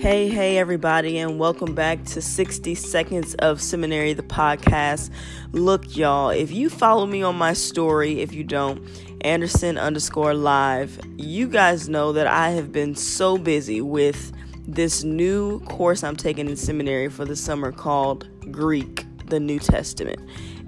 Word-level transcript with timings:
Hey, 0.00 0.30
hey, 0.30 0.56
everybody, 0.56 1.18
and 1.18 1.38
welcome 1.38 1.74
back 1.74 2.04
to 2.04 2.22
60 2.22 2.74
Seconds 2.74 3.34
of 3.34 3.60
Seminary, 3.60 4.14
the 4.14 4.22
podcast. 4.22 5.10
Look, 5.52 5.94
y'all, 5.94 6.30
if 6.30 6.50
you 6.50 6.70
follow 6.70 7.04
me 7.04 7.22
on 7.22 7.36
my 7.36 7.52
story, 7.52 8.22
if 8.22 8.32
you 8.32 8.42
don't, 8.42 8.82
Anderson 9.20 9.76
underscore 9.76 10.32
live, 10.32 10.98
you 11.18 11.48
guys 11.48 11.90
know 11.90 12.12
that 12.12 12.26
I 12.26 12.48
have 12.52 12.72
been 12.72 12.94
so 12.94 13.36
busy 13.36 13.82
with 13.82 14.32
this 14.66 15.04
new 15.04 15.60
course 15.66 16.02
I'm 16.02 16.16
taking 16.16 16.48
in 16.48 16.56
seminary 16.56 17.10
for 17.10 17.26
the 17.26 17.36
summer 17.36 17.70
called 17.70 18.26
Greek, 18.50 19.04
the 19.26 19.38
New 19.38 19.58
Testament. 19.58 20.18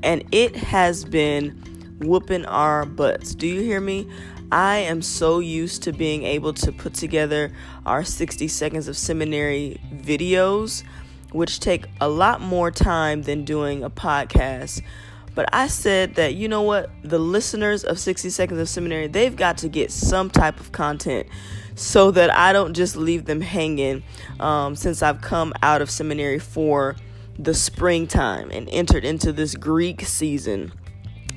And 0.03 0.25
it 0.31 0.55
has 0.57 1.07
been 1.07 1.59
whooping 2.01 2.45
our 2.45 2.85
butts. 2.85 3.35
Do 3.35 3.47
you 3.47 3.63
hear 3.63 3.81
me? 3.81 4.07
I 4.53 4.77
am 4.77 5.01
so 5.01 5.39
used 5.39 5.83
to 5.85 5.93
being 5.95 6.25
able 6.25 6.53
to 6.53 6.73
put 6.73 6.93
together 6.93 7.53
our 7.87 8.05
60 8.05 8.47
seconds 8.49 8.87
of 8.87 8.99
seminary 8.99 9.81
videos, 9.91 10.85
which 11.33 11.59
take 11.59 11.87
a 12.03 12.09
lot 12.09 12.43
more 12.43 12.71
time 12.71 13.23
than 13.23 13.47
doing 13.47 13.83
a 13.83 13.89
podcast. 13.89 14.83
But 15.35 15.49
I 15.55 15.69
said 15.69 16.17
that, 16.17 16.35
you 16.35 16.49
know 16.49 16.61
what? 16.61 16.91
The 17.03 17.19
listeners 17.19 17.83
of 17.83 17.99
60 17.99 18.29
Seconds 18.29 18.61
of 18.61 18.69
Seminary, 18.69 19.07
they've 19.07 19.35
got 19.35 19.57
to 19.59 19.71
get 19.71 19.91
some 19.91 20.29
type 20.29 20.61
of 20.61 20.71
content 20.71 21.27
so 21.75 22.11
that 22.11 22.31
I 22.31 22.53
don't 22.53 22.75
just 22.75 22.95
leave 22.95 23.25
them 23.25 23.41
hanging 23.41 24.03
um, 24.39 24.77
since 24.77 25.03
I've 25.03 25.23
come 25.23 25.55
out 25.63 25.81
of 25.81 25.91
seminary 25.91 26.39
for 26.39 26.97
the 27.39 27.55
springtime 27.55 28.51
and 28.51 28.69
entered 28.69 29.07
into 29.07 29.33
this 29.33 29.55
Greek 29.55 30.03
season. 30.03 30.75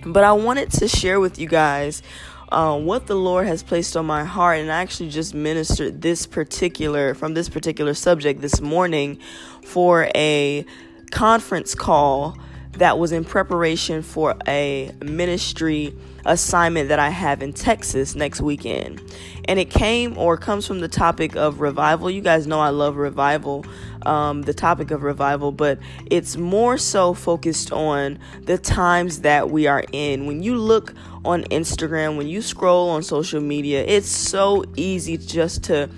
But 0.06 0.26
I 0.26 0.34
wanted 0.34 0.70
to 0.72 0.90
share 0.90 1.22
with 1.22 1.40
you 1.40 1.48
guys 1.48 2.04
uh, 2.50 2.80
what 2.80 3.08
the 3.08 3.16
Lord 3.16 3.48
has 3.48 3.64
placed 3.64 3.98
on 3.98 4.06
my 4.06 4.24
heart, 4.24 4.60
and 4.60 4.72
I 4.72 4.82
actually 4.82 5.10
just 5.10 5.34
ministered 5.34 6.02
this 6.02 6.26
particular 6.26 7.14
from 7.14 7.34
this 7.34 7.50
particular 7.50 7.94
subject 7.94 8.42
this 8.42 8.62
morning 8.62 9.20
for 9.64 10.10
a 10.16 10.66
conference 11.12 11.76
call 11.76 12.38
that 12.78 13.00
was 13.00 13.12
in 13.12 13.24
preparation 13.24 14.02
for 14.02 14.36
a 14.48 14.92
ministry 15.02 15.94
assignment 16.26 16.90
that 16.90 17.00
I 17.00 17.10
have 17.10 17.44
in 17.44 17.54
Texas 17.54 18.16
next 18.16 18.42
weekend. 18.42 19.02
And 19.48 19.60
it 19.60 19.70
came 19.70 20.18
or 20.18 20.38
comes 20.38 20.66
from 20.66 20.80
the 20.80 20.88
topic 20.88 21.36
of 21.36 21.62
revival. 21.62 22.10
You 22.10 22.22
guys 22.22 22.48
know 22.48 22.60
I 22.60 22.70
love 22.70 22.98
revival, 22.98 23.66
um, 24.06 24.42
the 24.42 24.54
topic 24.54 24.92
of 24.92 25.04
revival, 25.04 25.52
but 25.52 25.78
it's 26.08 26.36
more 26.36 26.78
so 26.78 27.14
focused 27.14 27.72
on 27.72 28.18
the 28.42 28.58
times 28.58 29.22
that 29.22 29.52
we 29.52 29.68
are 29.68 29.84
in. 29.92 30.26
When 30.26 30.42
you 30.42 30.58
look 30.58 30.94
on 31.24 31.44
Instagram, 31.46 32.18
when 32.18 32.28
you 32.28 32.42
scroll 32.42 32.90
on 32.90 33.04
social 33.04 33.42
media, 33.42 33.84
it's 33.86 34.10
so 34.10 34.66
easy 34.76 35.18
just 35.18 35.64
to 35.66 35.90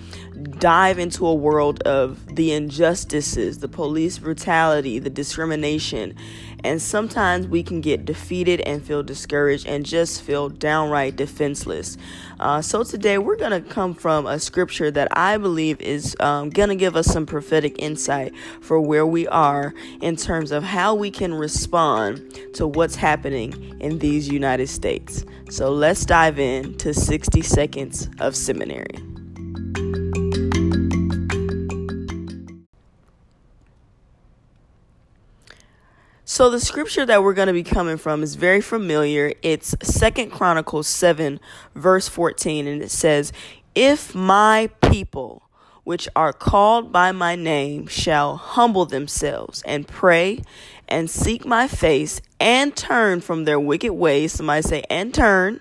dive 0.58 0.98
into 0.98 1.26
a 1.26 1.34
world 1.34 1.82
of 1.82 2.34
the 2.34 2.52
injustices, 2.52 3.58
the 3.58 3.68
police 3.68 4.18
brutality, 4.18 4.98
the 4.98 5.10
discrimination. 5.10 6.14
And 6.64 6.82
sometimes 6.82 7.46
we 7.46 7.62
can 7.62 7.80
get 7.80 8.04
defeated 8.04 8.60
and 8.62 8.82
feel 8.82 9.02
discouraged 9.02 9.66
and 9.66 9.86
just 9.86 10.22
feel 10.22 10.48
downright 10.48 11.16
defenseless. 11.16 11.96
Uh, 12.40 12.60
so 12.60 12.82
today 12.82 13.18
we're 13.18 13.36
going 13.36 13.62
to 13.62 13.68
come 13.68 13.94
from 13.94 14.26
a 14.26 14.38
scripture 14.38 14.90
that 14.90 15.08
I 15.16 15.38
believe 15.38 15.80
is 15.80 16.16
um, 16.20 16.50
going 16.50 16.68
to 16.68 16.76
give 16.76 16.96
us 16.96 17.06
some 17.06 17.26
prophetic 17.26 17.78
insight 17.78 18.32
for 18.60 18.80
where 18.80 19.06
we 19.06 19.26
are 19.28 19.74
in 20.00 20.16
terms 20.16 20.50
of 20.50 20.62
how 20.62 20.94
we 20.94 21.10
can 21.10 21.34
respond 21.34 22.54
to 22.54 22.66
what's 22.66 22.96
happening 22.96 23.76
in 23.80 23.98
these 23.98 24.28
United 24.28 24.68
States. 24.68 25.24
So 25.50 25.72
let's 25.72 26.04
dive 26.04 26.38
in 26.38 26.76
to 26.78 26.92
60 26.92 27.42
seconds 27.42 28.08
of 28.18 28.36
seminary. 28.36 29.07
So 36.30 36.50
the 36.50 36.60
scripture 36.60 37.06
that 37.06 37.22
we're 37.22 37.32
going 37.32 37.46
to 37.46 37.54
be 37.54 37.62
coming 37.62 37.96
from 37.96 38.22
is 38.22 38.34
very 38.34 38.60
familiar. 38.60 39.32
It's 39.40 39.74
Second 39.82 40.30
Chronicles 40.30 40.86
7 40.86 41.40
verse 41.74 42.06
14 42.06 42.66
and 42.66 42.82
it 42.82 42.90
says, 42.90 43.32
"If 43.74 44.14
my 44.14 44.68
people 44.82 45.44
which 45.84 46.06
are 46.14 46.34
called 46.34 46.92
by 46.92 47.12
my 47.12 47.34
name 47.34 47.86
shall 47.86 48.36
humble 48.36 48.84
themselves 48.84 49.62
and 49.62 49.88
pray 49.88 50.42
and 50.86 51.08
seek 51.08 51.46
my 51.46 51.66
face 51.66 52.20
and 52.38 52.76
turn 52.76 53.22
from 53.22 53.46
their 53.46 53.58
wicked 53.58 53.94
ways, 53.94 54.34
somebody 54.34 54.60
say 54.60 54.84
and 54.90 55.14
turn, 55.14 55.60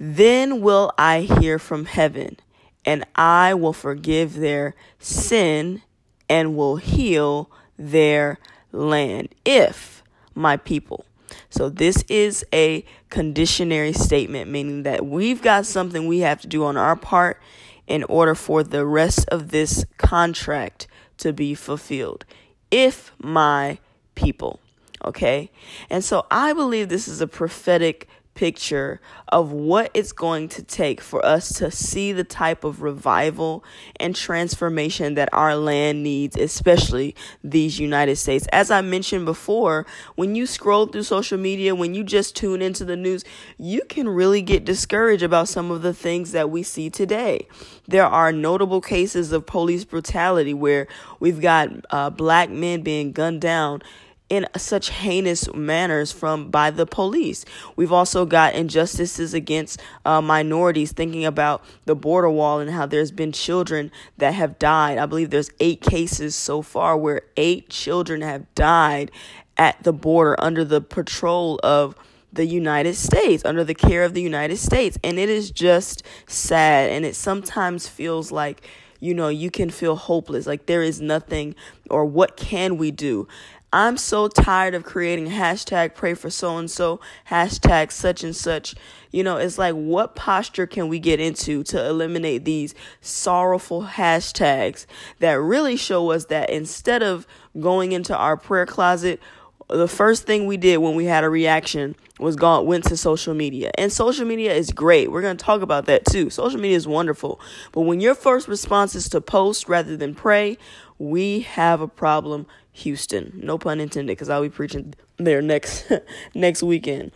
then 0.00 0.62
will 0.62 0.90
I 0.96 1.28
hear 1.38 1.58
from 1.58 1.84
heaven 1.84 2.38
and 2.86 3.04
I 3.14 3.52
will 3.52 3.74
forgive 3.74 4.36
their 4.36 4.74
sin 5.00 5.82
and 6.30 6.56
will 6.56 6.76
heal 6.76 7.50
their 7.78 8.38
land 8.76 9.34
if 9.44 10.02
my 10.34 10.56
people. 10.56 11.04
So 11.50 11.68
this 11.68 12.04
is 12.08 12.44
a 12.52 12.84
conditionary 13.10 13.92
statement, 13.92 14.50
meaning 14.50 14.84
that 14.84 15.06
we've 15.06 15.42
got 15.42 15.66
something 15.66 16.06
we 16.06 16.20
have 16.20 16.40
to 16.42 16.46
do 16.46 16.64
on 16.64 16.76
our 16.76 16.96
part 16.96 17.40
in 17.86 18.04
order 18.04 18.34
for 18.34 18.62
the 18.62 18.84
rest 18.84 19.28
of 19.28 19.50
this 19.50 19.84
contract 19.96 20.86
to 21.18 21.32
be 21.32 21.54
fulfilled. 21.54 22.24
If 22.70 23.12
my 23.18 23.78
people. 24.14 24.60
Okay. 25.04 25.50
And 25.88 26.02
so 26.04 26.26
I 26.30 26.52
believe 26.52 26.88
this 26.88 27.06
is 27.06 27.20
a 27.20 27.26
prophetic 27.26 28.08
picture 28.36 29.00
of 29.28 29.50
what 29.50 29.90
it's 29.94 30.12
going 30.12 30.48
to 30.50 30.62
take 30.62 31.00
for 31.00 31.24
us 31.26 31.48
to 31.54 31.70
see 31.70 32.12
the 32.12 32.22
type 32.22 32.62
of 32.62 32.82
revival 32.82 33.64
and 33.98 34.14
transformation 34.14 35.14
that 35.14 35.28
our 35.32 35.56
land 35.56 36.04
needs, 36.04 36.36
especially 36.36 37.16
these 37.42 37.80
United 37.80 38.14
States. 38.16 38.46
As 38.52 38.70
I 38.70 38.82
mentioned 38.82 39.24
before, 39.24 39.86
when 40.14 40.36
you 40.36 40.46
scroll 40.46 40.86
through 40.86 41.02
social 41.02 41.38
media, 41.38 41.74
when 41.74 41.94
you 41.94 42.04
just 42.04 42.36
tune 42.36 42.62
into 42.62 42.84
the 42.84 42.96
news, 42.96 43.24
you 43.58 43.82
can 43.88 44.08
really 44.08 44.42
get 44.42 44.64
discouraged 44.64 45.24
about 45.24 45.48
some 45.48 45.72
of 45.72 45.82
the 45.82 45.94
things 45.94 46.30
that 46.32 46.50
we 46.50 46.62
see 46.62 46.88
today. 46.88 47.48
There 47.88 48.06
are 48.06 48.30
notable 48.30 48.80
cases 48.80 49.32
of 49.32 49.46
police 49.46 49.84
brutality 49.84 50.54
where 50.54 50.86
we've 51.18 51.40
got 51.40 51.70
uh, 51.90 52.10
black 52.10 52.50
men 52.50 52.82
being 52.82 53.12
gunned 53.12 53.40
down 53.40 53.82
in 54.28 54.46
such 54.56 54.90
heinous 54.90 55.52
manners 55.54 56.10
from 56.10 56.50
by 56.50 56.70
the 56.70 56.86
police. 56.86 57.44
We've 57.76 57.92
also 57.92 58.26
got 58.26 58.54
injustices 58.54 59.34
against 59.34 59.80
uh, 60.04 60.20
minorities. 60.20 60.92
Thinking 60.92 61.24
about 61.24 61.62
the 61.84 61.94
border 61.94 62.30
wall 62.30 62.58
and 62.60 62.70
how 62.70 62.86
there's 62.86 63.10
been 63.10 63.32
children 63.32 63.90
that 64.18 64.34
have 64.34 64.58
died. 64.58 64.98
I 64.98 65.06
believe 65.06 65.30
there's 65.30 65.50
eight 65.60 65.80
cases 65.80 66.34
so 66.34 66.62
far 66.62 66.96
where 66.96 67.22
eight 67.36 67.68
children 67.68 68.22
have 68.22 68.52
died 68.54 69.10
at 69.56 69.82
the 69.82 69.92
border 69.92 70.36
under 70.38 70.64
the 70.64 70.80
patrol 70.80 71.60
of 71.62 71.94
the 72.32 72.46
United 72.46 72.94
States, 72.94 73.44
under 73.44 73.64
the 73.64 73.74
care 73.74 74.04
of 74.04 74.12
the 74.12 74.22
United 74.22 74.58
States, 74.58 74.98
and 75.02 75.18
it 75.18 75.28
is 75.28 75.50
just 75.50 76.02
sad. 76.26 76.90
And 76.90 77.04
it 77.04 77.16
sometimes 77.16 77.88
feels 77.88 78.30
like 78.30 78.66
you 79.00 79.14
know 79.14 79.28
you 79.28 79.50
can 79.50 79.70
feel 79.70 79.96
hopeless 79.96 80.46
like 80.46 80.66
there 80.66 80.82
is 80.82 81.00
nothing 81.00 81.54
or 81.90 82.04
what 82.04 82.36
can 82.36 82.76
we 82.76 82.90
do 82.90 83.26
I'm 83.72 83.96
so 83.98 84.28
tired 84.28 84.74
of 84.74 84.84
creating 84.84 85.26
hashtag 85.26 85.94
pray 85.94 86.14
for 86.14 86.30
so 86.30 86.56
and 86.56 86.70
so, 86.70 86.98
hashtag 87.28 87.90
such 87.90 88.22
and 88.24 88.34
such. 88.34 88.74
You 89.10 89.24
know, 89.24 89.36
it's 89.36 89.58
like, 89.58 89.74
what 89.74 90.14
posture 90.14 90.66
can 90.66 90.88
we 90.88 90.98
get 90.98 91.20
into 91.20 91.62
to 91.64 91.86
eliminate 91.86 92.44
these 92.44 92.74
sorrowful 93.00 93.82
hashtags 93.82 94.86
that 95.18 95.34
really 95.34 95.76
show 95.76 96.10
us 96.12 96.26
that 96.26 96.48
instead 96.48 97.02
of 97.02 97.26
going 97.60 97.92
into 97.92 98.16
our 98.16 98.36
prayer 98.36 98.66
closet, 98.66 99.20
the 99.68 99.88
first 99.88 100.24
thing 100.24 100.46
we 100.46 100.56
did 100.56 100.78
when 100.78 100.94
we 100.94 101.06
had 101.06 101.24
a 101.24 101.28
reaction 101.28 101.96
was 102.18 102.36
gone 102.36 102.66
went 102.66 102.84
to 102.84 102.96
social 102.96 103.34
media. 103.34 103.70
And 103.76 103.92
social 103.92 104.24
media 104.24 104.54
is 104.54 104.70
great. 104.70 105.10
We're 105.10 105.22
going 105.22 105.36
to 105.36 105.44
talk 105.44 105.60
about 105.60 105.86
that 105.86 106.04
too. 106.04 106.30
Social 106.30 106.60
media 106.60 106.76
is 106.76 106.86
wonderful. 106.86 107.40
But 107.72 107.82
when 107.82 108.00
your 108.00 108.14
first 108.14 108.48
response 108.48 108.94
is 108.94 109.08
to 109.10 109.20
post 109.20 109.68
rather 109.68 109.96
than 109.96 110.14
pray, 110.14 110.56
we 110.98 111.40
have 111.40 111.80
a 111.80 111.88
problem 111.88 112.46
Houston. 112.72 113.40
No 113.42 113.58
pun 113.58 113.80
intended, 113.80 114.12
because 114.12 114.28
I'll 114.28 114.42
be 114.42 114.50
preaching 114.50 114.94
there 115.16 115.42
next 115.42 115.90
next 116.34 116.62
weekend. 116.62 117.12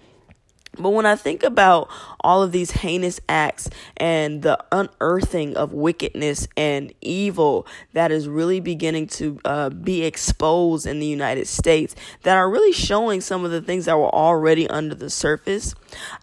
But 0.79 0.91
when 0.91 1.05
I 1.05 1.17
think 1.17 1.43
about 1.43 1.89
all 2.21 2.43
of 2.43 2.53
these 2.53 2.71
heinous 2.71 3.21
acts 3.29 3.69
and 3.97 4.43
the 4.43 4.59
unearthing 4.71 5.57
of 5.57 5.73
wickedness 5.73 6.47
and 6.57 6.93
evil 7.01 7.67
that 7.93 8.13
is 8.13 8.29
really 8.29 8.61
beginning 8.61 9.09
to 9.09 9.41
uh, 9.45 9.71
be 9.71 10.05
exposed 10.05 10.87
in 10.87 11.01
the 11.01 11.07
United 11.07 11.49
States, 11.49 11.97
that 12.23 12.37
are 12.37 12.49
really 12.49 12.73
showing 12.73 13.21
some 13.21 13.45
of 13.45 13.51
the 13.51 13.61
things 13.61 13.87
that 13.87 13.99
were 13.99 14.15
already 14.15 14.69
under 14.69 14.95
the 14.95 15.11
surface, 15.11 15.75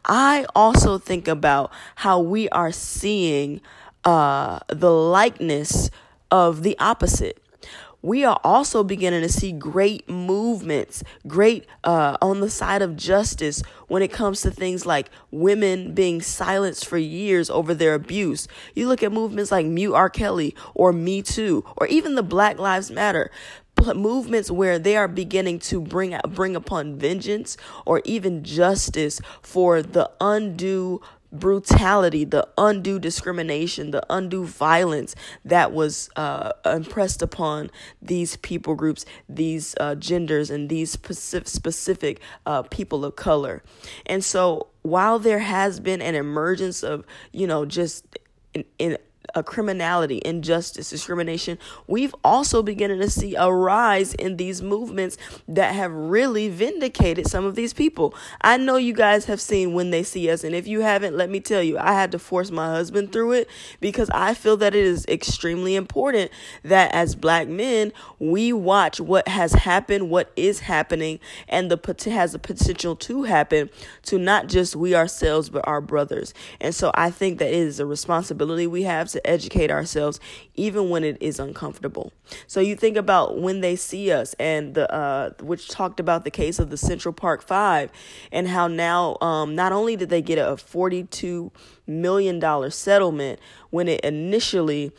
I 0.06 0.46
also 0.56 0.98
think 0.98 1.28
about 1.28 1.72
how 1.96 2.20
we 2.20 2.48
are 2.50 2.72
seeing 2.72 3.62
uh, 4.06 4.60
the 4.70 4.92
likeness 4.92 5.90
of 6.32 6.64
the 6.64 6.78
opposite 6.80 7.42
we 8.08 8.24
are 8.24 8.40
also 8.42 8.86
beginning 8.86 9.22
to 9.22 9.28
see 9.28 9.52
great 9.52 10.08
movements, 10.08 11.04
great 11.28 11.66
uh, 11.84 12.16
on 12.22 12.40
the 12.40 12.50
side 12.50 12.82
of 12.82 12.96
justice 12.96 13.62
when 13.90 14.02
it 14.02 14.14
comes 14.14 14.42
to 14.42 14.50
things 14.50 14.86
like 14.86 15.10
women 15.30 15.94
being 15.94 16.22
silenced 16.22 16.86
for 16.86 16.98
years 16.98 17.50
over 17.50 17.74
their 17.74 17.94
abuse. 17.94 18.48
You 18.74 18.88
look 18.88 19.04
at 19.04 19.12
movements 19.12 19.52
like 19.52 19.66
Mute 19.66 19.94
R. 19.94 20.10
Kelly 20.10 20.56
or 20.74 20.94
Me 20.94 21.22
Too 21.22 21.66
or 21.76 21.86
even 21.88 22.16
the 22.16 22.24
Black 22.24 22.58
Lives 22.58 22.90
Matter 22.90 23.30
movements 23.96 24.50
where 24.50 24.80
they 24.80 24.98
are 24.98 25.08
beginning 25.08 25.60
to 25.60 25.80
bring 25.80 26.18
bring 26.30 26.56
upon 26.56 26.98
vengeance 26.98 27.58
or 27.86 28.02
even 28.06 28.44
justice 28.44 29.22
for 29.42 29.82
the 29.82 30.10
undue 30.20 31.02
brutality, 31.32 32.24
the 32.26 32.48
undue 32.58 33.00
discrimination, 33.00 33.92
the 33.92 34.04
undue 34.10 34.46
violence 34.46 35.16
that 35.44 35.72
was 35.72 36.10
uh, 36.16 36.52
impressed 36.66 37.22
upon 37.22 37.70
these 38.02 38.38
people 38.38 38.76
groups, 38.76 39.06
these 39.28 39.76
uh, 39.80 39.96
genders, 39.96 40.50
and 40.50 40.70
these 40.70 40.92
specific, 40.92 41.48
specific 41.48 42.22
uh, 42.46 42.62
people 42.64 43.06
of 43.06 43.16
color. 43.16 43.64
And 44.06 44.24
so, 44.24 44.68
while 44.82 45.20
there 45.20 45.40
has 45.40 45.80
been 45.80 46.02
an 46.02 46.16
emergence 46.16 46.82
of, 46.84 47.06
you 47.34 47.46
know, 47.46 47.66
just 47.66 48.06
in, 48.54 48.64
in 48.80 48.98
a 49.36 49.44
criminality, 49.44 50.22
injustice, 50.24 50.90
discrimination, 50.90 51.58
we've 51.88 52.16
also 52.24 52.62
beginning 52.62 53.00
to 53.00 53.10
see 53.10 53.36
a 53.36 53.52
rise 53.52 54.14
in 54.14 54.38
these 54.38 54.62
movements 54.62 55.18
that 55.48 55.76
have 55.76 55.92
really 55.92 56.50
vindicated 56.50 57.28
some 57.28 57.46
of 57.46 57.56
these 57.56 57.74
people. 57.74 58.14
I 58.42 58.58
know 58.58 58.78
you 58.78 58.94
guys 58.94 59.26
have 59.26 59.42
seen 59.42 59.74
when 59.74 59.92
they 59.92 60.04
see 60.04 60.30
us, 60.30 60.44
and 60.44 60.56
if 60.56 60.68
you 60.68 60.82
haven't, 60.82 61.16
let 61.16 61.30
me 61.30 61.40
tell 61.40 61.62
you, 61.62 61.78
I 61.78 61.94
had 61.94 62.12
to 62.12 62.20
force 62.20 62.52
my 62.52 62.68
husband 62.68 63.12
through 63.12 63.34
it 63.34 63.50
because 63.80 64.10
I 64.12 64.34
feel 64.34 64.58
that 64.58 64.76
it 64.76 64.86
is 64.86 65.06
extremely 65.08 65.76
important 65.76 66.32
that 66.64 66.94
as 66.94 67.16
black 67.16 67.48
men, 67.48 67.94
we 68.20 68.54
watch 68.54 69.00
what 69.00 69.28
has 69.28 69.54
happened, 69.54 70.10
what 70.10 70.32
is 70.36 70.60
happening, 70.62 71.20
and 71.48 71.72
the 71.72 71.78
has 72.06 72.34
the 72.34 72.40
potential 72.40 72.96
to 72.96 73.24
happen 73.24 73.70
to 74.04 74.18
not 74.18 74.48
just 74.48 74.76
we 74.76 74.96
ourselves, 74.96 75.50
but 75.50 75.68
our 75.68 75.82
brothers. 75.82 76.34
And 76.60 76.74
so 76.74 76.92
I 76.94 77.12
think 77.12 77.40
that 77.40 77.48
it 77.48 77.54
is 77.54 77.80
a 77.80 77.86
responsibility 77.86 78.68
we 78.68 78.84
have 78.84 79.10
to 79.10 79.17
to 79.18 79.30
educate 79.30 79.72
ourselves 79.72 80.20
even 80.56 80.90
when 80.90 81.04
it 81.04 81.18
is 81.22 81.40
uncomfortable. 81.40 82.12
So 82.48 82.60
you 82.60 82.76
think 82.76 82.98
about 82.98 83.40
when 83.40 83.62
they 83.62 83.76
see 83.76 84.12
us 84.12 84.34
and 84.40 84.74
the 84.74 84.92
uh, 84.94 85.32
which 85.42 85.68
talked 85.68 86.00
about 86.00 86.24
the 86.24 86.32
case 86.32 86.60
of 86.60 86.70
the 86.70 86.78
Central 86.78 87.14
Park 87.14 87.42
5 87.42 87.92
and 88.32 88.48
how 88.48 88.68
now 88.68 89.18
um, 89.22 89.56
not 89.56 89.72
only 89.72 89.96
did 89.96 90.10
they 90.10 90.22
get 90.22 90.38
a 90.38 90.58
42 90.58 91.52
million 91.86 92.40
dollar 92.40 92.70
settlement 92.70 93.40
when 93.70 93.88
it 93.88 94.02
initially 94.02 94.92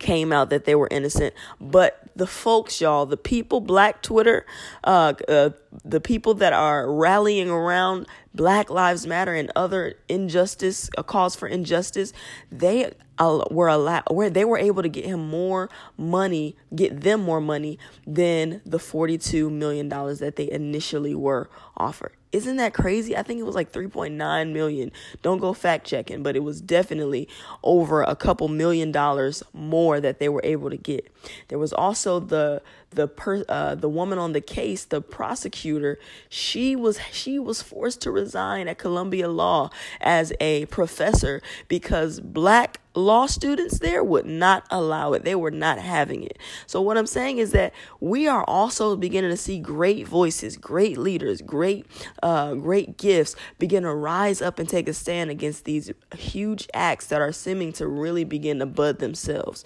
came 0.00 0.32
out 0.32 0.50
that 0.50 0.64
they 0.64 0.74
were 0.74 0.88
innocent. 0.90 1.32
But 1.60 2.02
the 2.16 2.26
folks, 2.26 2.80
y'all, 2.80 3.06
the 3.06 3.16
people, 3.16 3.60
Black 3.60 4.02
Twitter, 4.02 4.44
uh, 4.82 5.14
uh, 5.28 5.50
the 5.84 6.00
people 6.00 6.34
that 6.34 6.52
are 6.52 6.92
rallying 6.92 7.48
around 7.48 8.08
Black 8.34 8.68
Lives 8.68 9.06
Matter 9.06 9.34
and 9.34 9.52
other 9.54 9.94
injustice, 10.08 10.90
a 10.98 11.04
cause 11.04 11.36
for 11.36 11.46
injustice, 11.46 12.12
they 12.50 12.92
uh, 13.18 13.44
were 13.50 13.68
allowed, 13.68 14.04
where 14.10 14.30
they 14.30 14.44
were 14.44 14.58
able 14.58 14.82
to 14.82 14.88
get 14.88 15.04
him 15.04 15.28
more 15.28 15.70
money, 15.96 16.56
get 16.74 17.02
them 17.02 17.20
more 17.20 17.40
money 17.40 17.78
than 18.06 18.60
the 18.66 18.78
forty-two 18.78 19.50
million 19.50 19.88
dollars 19.88 20.18
that 20.18 20.34
they 20.36 20.50
initially 20.50 21.14
were 21.14 21.48
offered. 21.76 22.16
Isn't 22.32 22.56
that 22.56 22.74
crazy? 22.74 23.16
I 23.16 23.22
think 23.22 23.40
it 23.40 23.44
was 23.44 23.56
like 23.56 23.72
3.9 23.72 24.52
million. 24.52 24.92
Don't 25.20 25.38
go 25.38 25.52
fact 25.52 25.86
checking, 25.86 26.22
but 26.22 26.36
it 26.36 26.40
was 26.40 26.60
definitely 26.60 27.28
over 27.64 28.02
a 28.02 28.14
couple 28.14 28.46
million 28.46 28.92
dollars 28.92 29.42
more 29.52 30.00
that 30.00 30.20
they 30.20 30.28
were 30.28 30.42
able 30.44 30.70
to 30.70 30.76
get. 30.76 31.10
There 31.48 31.58
was 31.58 31.72
also 31.72 32.20
the 32.20 32.62
the 32.90 33.06
per, 33.06 33.44
uh, 33.48 33.74
the 33.74 33.88
woman 33.88 34.18
on 34.18 34.32
the 34.32 34.40
case, 34.40 34.84
the 34.84 35.00
prosecutor, 35.00 35.98
she 36.28 36.74
was 36.74 36.98
she 37.12 37.38
was 37.38 37.62
forced 37.62 38.00
to 38.02 38.10
resign 38.10 38.68
at 38.68 38.78
Columbia 38.78 39.28
Law 39.28 39.70
as 40.00 40.32
a 40.40 40.66
professor 40.66 41.40
because 41.68 42.20
black 42.20 42.80
law 42.94 43.26
students 43.26 43.78
there 43.78 44.02
would 44.02 44.26
not 44.26 44.66
allow 44.70 45.12
it. 45.12 45.24
They 45.24 45.36
were 45.36 45.50
not 45.50 45.78
having 45.78 46.24
it. 46.24 46.38
So 46.66 46.80
what 46.80 46.98
I'm 46.98 47.06
saying 47.06 47.38
is 47.38 47.52
that 47.52 47.72
we 48.00 48.26
are 48.26 48.44
also 48.44 48.96
beginning 48.96 49.30
to 49.30 49.36
see 49.36 49.60
great 49.60 50.08
voices, 50.08 50.56
great 50.56 50.98
leaders, 50.98 51.40
great 51.40 51.86
uh, 52.22 52.54
great 52.54 52.96
gifts 52.96 53.36
begin 53.58 53.84
to 53.84 53.94
rise 53.94 54.42
up 54.42 54.58
and 54.58 54.68
take 54.68 54.88
a 54.88 54.92
stand 54.92 55.30
against 55.30 55.64
these 55.64 55.92
huge 56.16 56.68
acts 56.74 57.06
that 57.06 57.20
are 57.20 57.32
seeming 57.32 57.72
to 57.74 57.86
really 57.86 58.24
begin 58.24 58.58
to 58.58 58.66
bud 58.66 58.98
themselves. 58.98 59.64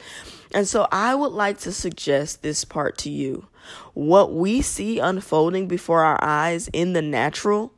And 0.54 0.68
so 0.68 0.86
I 0.92 1.16
would 1.16 1.32
like 1.32 1.58
to 1.58 1.72
suggest 1.72 2.42
this 2.42 2.64
part 2.64 2.96
to 2.98 3.10
you. 3.10 3.48
What 3.92 4.32
we 4.32 4.62
see 4.62 5.00
unfolding 5.00 5.66
before 5.66 6.04
our 6.04 6.22
eyes 6.22 6.68
in 6.72 6.92
the 6.92 7.02
natural, 7.02 7.72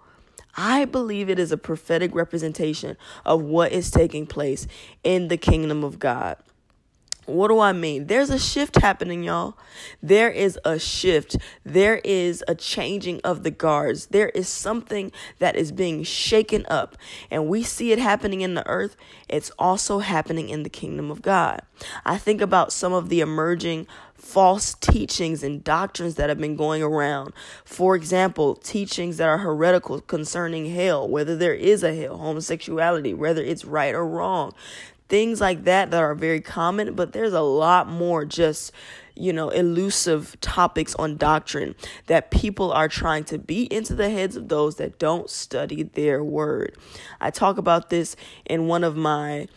I 0.59 0.85
believe 0.85 1.31
it 1.31 1.39
is 1.39 1.53
a 1.53 1.57
prophetic 1.57 2.15
representation 2.15 2.99
of 3.25 3.41
what 3.41 3.73
is 3.73 3.91
taking 3.91 4.27
place 4.27 4.67
in 5.03 5.29
the 5.29 5.39
kingdom 5.39 5.85
of 5.85 5.99
God. 5.99 6.37
What 7.27 7.49
do 7.49 7.59
I 7.59 7.73
mean? 7.73 8.07
There's 8.07 8.31
a 8.31 8.39
shift 8.39 8.77
happening, 8.77 9.25
y'all. 9.25 9.59
There 10.01 10.31
is 10.31 10.59
a 10.65 10.79
shift. 10.79 11.37
There 11.65 12.01
is 12.05 12.45
a 12.47 12.55
changing 12.55 13.21
of 13.25 13.43
the 13.43 13.51
guards. 13.51 14.07
There 14.07 14.29
is 14.29 14.49
something 14.49 15.11
that 15.41 15.57
is 15.57 15.73
being 15.73 16.05
shaken 16.05 16.65
up. 16.69 16.97
And 17.29 17.49
we 17.49 17.65
see 17.65 17.91
it 17.91 17.99
happening 17.99 18.43
in 18.43 18.55
the 18.55 18.67
earth. 18.69 18.97
It's 19.29 19.51
also 19.59 19.99
happening 19.99 20.49
in 20.49 20.63
the 20.63 20.71
kingdom 20.71 21.11
of 21.11 21.21
God. 21.21 21.63
I 22.05 22.17
think 22.17 22.41
about 22.41 22.73
some 22.73 22.93
of 22.93 23.09
the 23.09 23.21
emerging 23.21 23.89
false 24.15 24.75
teachings 24.75 25.43
and 25.43 25.63
doctrines 25.63 26.15
that 26.15 26.29
have 26.29 26.39
been 26.39 26.57
going 26.57 26.83
around. 26.83 27.33
For 27.65 27.97
example, 27.97 28.55
teachings 28.55 29.17
that 29.19 29.29
are 29.29 29.39
heretical 29.39 30.01
concerning 30.01 30.67
hell, 30.73 31.09
whether 31.09 31.37
there 31.37 31.55
is 31.55 31.83
a 31.83 31.95
hell, 31.95 32.17
homosexuality, 32.17 33.15
whether 33.15 33.43
it's 33.43 33.65
right 33.65 33.95
or 33.95 34.07
wrong 34.07 34.53
things 35.09 35.41
like 35.41 35.65
that 35.65 35.91
that 35.91 36.03
are 36.03 36.15
very 36.15 36.41
common, 36.41 36.95
but 36.95 37.13
there's 37.13 37.33
a 37.33 37.41
lot 37.41 37.89
more 37.89 38.25
just, 38.25 38.73
you 39.15 39.33
know, 39.33 39.51
elusive 39.51 40.37
topics 40.41 40.95
on 40.97 41.17
doctrine 41.17 41.75
that 42.07 42.31
people 42.31 42.73
are 42.73 42.89
trying 42.89 43.25
to 43.25 43.39
beat 43.39 43.73
into 43.73 43.95
the 43.95 44.11
heads 44.11 44.37
of 44.37 44.49
those 44.49 44.77
that 44.77 44.99
don't 44.99 45.31
study 45.31 45.83
their 45.83 46.23
word. 46.23 46.77
I 47.21 47.31
talk 47.31 47.59
about 47.59 47.91
this 47.91 48.17
in 48.45 48.67
one 48.67 48.85
of 48.85 48.97
my 48.97 49.49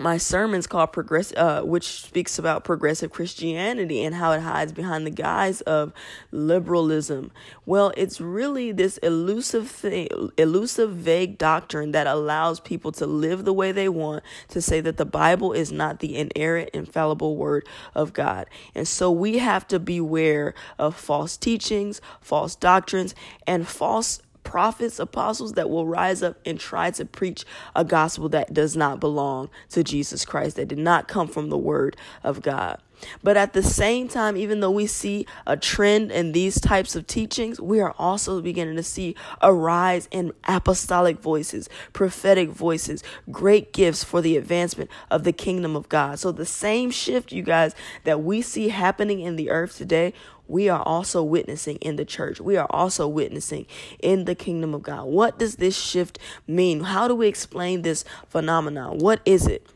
my 0.00 0.16
sermon's 0.16 0.66
called 0.66 0.92
progress 0.92 1.32
uh, 1.36 1.62
which 1.62 2.02
speaks 2.02 2.38
about 2.38 2.64
progressive 2.64 3.10
christianity 3.10 4.02
and 4.02 4.14
how 4.14 4.32
it 4.32 4.40
hides 4.40 4.72
behind 4.72 5.06
the 5.06 5.10
guise 5.10 5.60
of 5.62 5.92
liberalism. 6.30 7.30
Well 7.66 7.92
it's 7.96 8.20
really 8.20 8.72
this 8.72 8.96
elusive 8.98 9.68
thing 9.68 10.08
elusive 10.38 10.90
vague 10.90 11.38
doctrine 11.38 11.92
that 11.92 12.06
allows 12.06 12.60
people 12.60 12.92
to 12.92 13.06
live 13.06 13.44
the 13.44 13.52
way 13.52 13.72
they 13.72 13.88
want 13.88 14.24
to 14.48 14.62
say 14.62 14.80
that 14.80 14.96
the 14.96 15.04
bible 15.04 15.52
is 15.52 15.70
not 15.70 16.00
the 16.00 16.16
inerrant 16.16 16.70
infallible 16.70 17.36
word 17.36 17.68
of 17.94 18.12
god. 18.12 18.46
And 18.74 18.88
so 18.88 19.10
we 19.10 19.38
have 19.38 19.68
to 19.68 19.78
beware 19.78 20.54
of 20.78 20.96
false 20.96 21.36
teachings 21.36 22.00
false 22.20 22.56
doctrines 22.56 23.14
and 23.46 23.68
false 23.68 24.20
prophets, 24.44 24.98
apostles 24.98 25.52
that 25.52 25.70
will 25.70 25.86
rise 25.86 26.22
up 26.22 26.38
and 26.44 26.58
try 26.58 26.90
to 26.92 27.04
preach 27.04 27.44
a 27.74 27.84
gospel 27.84 28.28
that 28.30 28.52
does 28.52 28.76
not 28.76 29.00
belong 29.00 29.50
to 29.70 29.84
Jesus 29.84 30.24
Christ, 30.24 30.56
that 30.56 30.68
did 30.68 30.78
not 30.78 31.08
come 31.08 31.28
from 31.28 31.50
the 31.50 31.58
word 31.58 31.96
of 32.22 32.42
God. 32.42 32.80
But 33.22 33.36
at 33.36 33.52
the 33.52 33.62
same 33.62 34.08
time, 34.08 34.36
even 34.36 34.60
though 34.60 34.70
we 34.70 34.86
see 34.86 35.26
a 35.46 35.56
trend 35.56 36.10
in 36.10 36.32
these 36.32 36.60
types 36.60 36.94
of 36.96 37.06
teachings, 37.06 37.60
we 37.60 37.80
are 37.80 37.94
also 37.98 38.40
beginning 38.40 38.76
to 38.76 38.82
see 38.82 39.14
a 39.40 39.52
rise 39.52 40.08
in 40.10 40.32
apostolic 40.44 41.18
voices, 41.18 41.68
prophetic 41.92 42.50
voices, 42.50 43.02
great 43.30 43.72
gifts 43.72 44.04
for 44.04 44.20
the 44.20 44.36
advancement 44.36 44.90
of 45.10 45.24
the 45.24 45.32
kingdom 45.32 45.76
of 45.76 45.88
God. 45.88 46.18
So, 46.18 46.32
the 46.32 46.46
same 46.46 46.90
shift, 46.90 47.32
you 47.32 47.42
guys, 47.42 47.74
that 48.04 48.22
we 48.22 48.42
see 48.42 48.68
happening 48.68 49.20
in 49.20 49.36
the 49.36 49.50
earth 49.50 49.76
today, 49.76 50.12
we 50.50 50.68
are 50.68 50.82
also 50.82 51.22
witnessing 51.22 51.76
in 51.76 51.96
the 51.96 52.04
church. 52.04 52.40
We 52.40 52.56
are 52.56 52.66
also 52.70 53.06
witnessing 53.06 53.66
in 54.00 54.24
the 54.24 54.34
kingdom 54.34 54.74
of 54.74 54.82
God. 54.82 55.06
What 55.06 55.38
does 55.38 55.56
this 55.56 55.78
shift 55.78 56.18
mean? 56.46 56.80
How 56.80 57.06
do 57.08 57.14
we 57.14 57.28
explain 57.28 57.82
this 57.82 58.04
phenomenon? 58.28 58.98
What 58.98 59.20
is 59.24 59.46
it? 59.46 59.66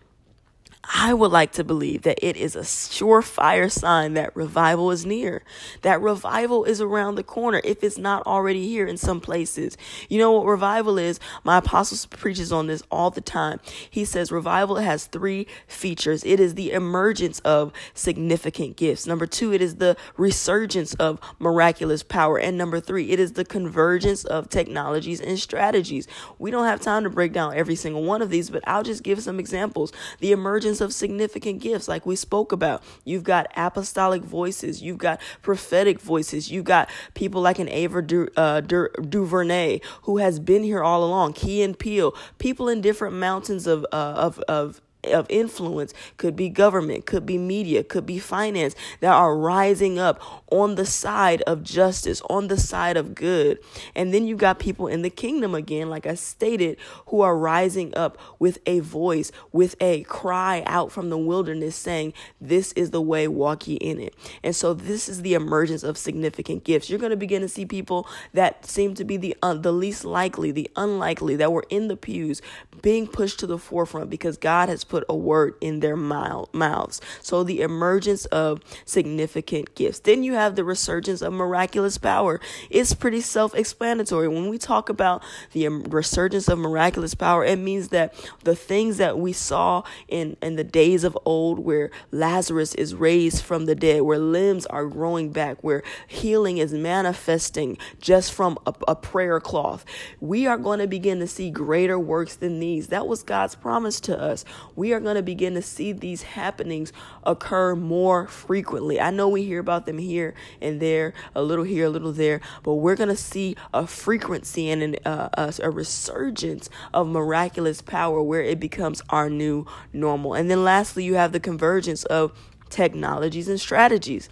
I 0.92 1.14
would 1.14 1.30
like 1.32 1.52
to 1.52 1.64
believe 1.64 2.02
that 2.02 2.18
it 2.22 2.36
is 2.36 2.56
a 2.56 2.60
surefire 2.60 3.70
sign 3.70 4.14
that 4.14 4.34
revival 4.36 4.90
is 4.90 5.06
near, 5.06 5.42
that 5.82 6.00
revival 6.00 6.64
is 6.64 6.80
around 6.80 7.14
the 7.14 7.22
corner 7.22 7.60
if 7.64 7.82
it's 7.82 7.98
not 7.98 8.26
already 8.26 8.66
here 8.66 8.86
in 8.86 8.96
some 8.96 9.20
places. 9.20 9.76
You 10.08 10.18
know 10.18 10.32
what 10.32 10.46
revival 10.46 10.98
is? 10.98 11.20
My 11.42 11.58
apostle 11.58 11.94
preaches 12.10 12.52
on 12.52 12.66
this 12.66 12.82
all 12.90 13.10
the 13.10 13.20
time. 13.20 13.60
He 13.88 14.04
says 14.04 14.32
revival 14.32 14.76
has 14.76 15.06
three 15.06 15.46
features 15.66 16.24
it 16.24 16.40
is 16.40 16.54
the 16.54 16.72
emergence 16.72 17.40
of 17.40 17.72
significant 17.94 18.76
gifts, 18.76 19.06
number 19.06 19.26
two, 19.26 19.52
it 19.52 19.62
is 19.62 19.76
the 19.76 19.96
resurgence 20.16 20.94
of 20.94 21.20
miraculous 21.38 22.02
power, 22.02 22.38
and 22.38 22.58
number 22.58 22.80
three, 22.80 23.10
it 23.10 23.20
is 23.20 23.32
the 23.32 23.44
convergence 23.44 24.24
of 24.24 24.48
technologies 24.48 25.20
and 25.20 25.38
strategies. 25.38 26.06
We 26.38 26.50
don't 26.50 26.66
have 26.66 26.80
time 26.80 27.04
to 27.04 27.10
break 27.10 27.32
down 27.32 27.54
every 27.54 27.74
single 27.74 28.02
one 28.02 28.22
of 28.22 28.30
these, 28.30 28.50
but 28.50 28.62
I'll 28.66 28.82
just 28.82 29.02
give 29.02 29.22
some 29.22 29.38
examples. 29.38 29.92
The 30.20 30.32
emergence 30.32 30.73
of 30.80 30.92
significant 30.92 31.60
gifts, 31.60 31.88
like 31.88 32.06
we 32.06 32.16
spoke 32.16 32.52
about. 32.52 32.82
You've 33.04 33.24
got 33.24 33.46
apostolic 33.56 34.22
voices, 34.22 34.82
you've 34.82 34.98
got 34.98 35.20
prophetic 35.42 36.00
voices, 36.00 36.50
you've 36.50 36.64
got 36.64 36.90
people 37.14 37.40
like 37.40 37.58
an 37.58 37.68
Ava 37.68 38.02
du, 38.02 38.28
uh, 38.36 38.60
du, 38.60 38.88
DuVernay 39.08 39.80
who 40.02 40.18
has 40.18 40.38
been 40.38 40.62
here 40.62 40.82
all 40.82 41.04
along, 41.04 41.34
Key 41.34 41.62
and 41.62 41.78
Peele, 41.78 42.14
people 42.38 42.68
in 42.68 42.80
different 42.80 43.14
mountains 43.14 43.66
of 43.66 43.84
uh, 43.92 44.14
of 44.16 44.38
of 44.40 44.80
of 45.12 45.26
influence. 45.28 45.94
Could 46.16 46.36
be 46.36 46.48
government 46.48 47.06
could 47.06 47.26
be 47.26 47.38
media 47.38 47.82
could 47.82 48.06
be 48.06 48.18
finance 48.18 48.74
that 49.00 49.12
are 49.12 49.36
rising 49.36 49.98
up 49.98 50.20
on 50.50 50.74
the 50.74 50.86
side 50.86 51.42
of 51.42 51.62
justice 51.62 52.20
on 52.30 52.48
the 52.48 52.58
side 52.58 52.96
of 52.96 53.14
good. 53.14 53.58
And 53.94 54.12
then 54.12 54.26
you 54.26 54.36
got 54.36 54.58
people 54.58 54.86
in 54.86 55.02
the 55.02 55.10
kingdom 55.10 55.54
again 55.54 55.90
like 55.90 56.06
i 56.06 56.14
stated 56.14 56.78
who 57.06 57.20
are 57.20 57.36
rising 57.36 57.96
up 57.96 58.18
with 58.38 58.58
a 58.66 58.80
voice 58.80 59.32
with 59.52 59.76
a 59.80 60.02
cry 60.04 60.62
out 60.66 60.92
from 60.92 61.10
the 61.10 61.18
wilderness 61.18 61.76
saying 61.76 62.12
this 62.40 62.72
is 62.72 62.90
the 62.90 63.02
way 63.02 63.28
walk 63.28 63.66
ye 63.66 63.76
in 63.76 64.00
it. 64.00 64.14
And 64.42 64.54
so 64.54 64.74
this 64.74 65.08
is 65.08 65.22
the 65.22 65.34
emergence 65.34 65.82
of 65.82 65.98
significant 65.98 66.64
gifts. 66.64 66.88
You're 66.88 66.98
going 66.98 67.10
to 67.10 67.16
begin 67.16 67.42
to 67.42 67.48
see 67.48 67.66
people 67.66 68.06
that 68.32 68.66
seem 68.66 68.94
to 68.94 69.04
be 69.04 69.16
the 69.16 69.36
uh, 69.42 69.54
the 69.54 69.72
least 69.72 70.04
likely 70.04 70.50
the 70.50 70.70
unlikely 70.76 71.36
that 71.36 71.52
were 71.52 71.64
in 71.68 71.88
the 71.88 71.96
pews 71.96 72.40
being 72.82 73.06
pushed 73.06 73.38
to 73.40 73.46
the 73.46 73.58
forefront 73.58 74.10
because 74.10 74.36
god 74.36 74.68
has 74.68 74.84
put 74.94 75.04
a 75.08 75.16
word 75.16 75.56
in 75.60 75.80
their 75.80 75.96
mouths. 75.96 77.00
So 77.20 77.42
the 77.42 77.62
emergence 77.62 78.26
of 78.26 78.60
significant 78.84 79.74
gifts. 79.74 79.98
Then 79.98 80.22
you 80.22 80.34
have 80.34 80.54
the 80.54 80.62
resurgence 80.62 81.20
of 81.20 81.32
miraculous 81.32 81.98
power. 81.98 82.40
It's 82.70 82.94
pretty 82.94 83.20
self 83.20 83.56
explanatory. 83.56 84.28
When 84.28 84.48
we 84.48 84.56
talk 84.56 84.88
about 84.88 85.24
the 85.50 85.66
resurgence 85.66 86.46
of 86.46 86.60
miraculous 86.60 87.16
power, 87.16 87.44
it 87.44 87.58
means 87.58 87.88
that 87.88 88.14
the 88.44 88.54
things 88.54 88.98
that 88.98 89.18
we 89.18 89.32
saw 89.32 89.82
in, 90.06 90.36
in 90.40 90.54
the 90.54 90.62
days 90.62 91.02
of 91.02 91.18
old, 91.24 91.58
where 91.58 91.90
Lazarus 92.12 92.72
is 92.76 92.94
raised 92.94 93.42
from 93.42 93.66
the 93.66 93.74
dead, 93.74 94.02
where 94.02 94.20
limbs 94.20 94.64
are 94.66 94.86
growing 94.86 95.32
back, 95.32 95.64
where 95.64 95.82
healing 96.06 96.58
is 96.58 96.72
manifesting 96.72 97.78
just 97.98 98.32
from 98.32 98.56
a, 98.64 98.74
a 98.86 98.94
prayer 98.94 99.40
cloth, 99.40 99.84
we 100.20 100.46
are 100.46 100.56
going 100.56 100.78
to 100.78 100.86
begin 100.86 101.18
to 101.18 101.26
see 101.26 101.50
greater 101.50 101.98
works 101.98 102.36
than 102.36 102.60
these. 102.60 102.86
That 102.88 103.08
was 103.08 103.24
God's 103.24 103.56
promise 103.56 103.98
to 104.02 104.16
us. 104.20 104.44
We 104.76 104.83
we 104.84 104.92
are 104.92 105.00
going 105.00 105.16
to 105.16 105.22
begin 105.22 105.54
to 105.54 105.62
see 105.62 105.92
these 105.92 106.20
happenings 106.20 106.92
occur 107.22 107.74
more 107.74 108.26
frequently. 108.26 109.00
I 109.00 109.08
know 109.08 109.30
we 109.30 109.42
hear 109.42 109.58
about 109.58 109.86
them 109.86 109.96
here 109.96 110.34
and 110.60 110.78
there, 110.78 111.14
a 111.34 111.42
little 111.42 111.64
here, 111.64 111.86
a 111.86 111.88
little 111.88 112.12
there, 112.12 112.42
but 112.62 112.74
we're 112.74 112.94
going 112.94 113.08
to 113.08 113.16
see 113.16 113.56
a 113.72 113.86
frequency 113.86 114.68
and 114.68 114.82
an, 114.82 114.96
uh, 115.06 115.30
a, 115.38 115.54
a 115.62 115.70
resurgence 115.70 116.68
of 116.92 117.08
miraculous 117.08 117.80
power 117.80 118.22
where 118.22 118.42
it 118.42 118.60
becomes 118.60 119.00
our 119.08 119.30
new 119.30 119.66
normal. 119.94 120.34
And 120.34 120.50
then 120.50 120.64
lastly, 120.64 121.02
you 121.02 121.14
have 121.14 121.32
the 121.32 121.40
convergence 121.40 122.04
of 122.04 122.38
technologies 122.68 123.48
and 123.48 123.58
strategies 123.58 124.28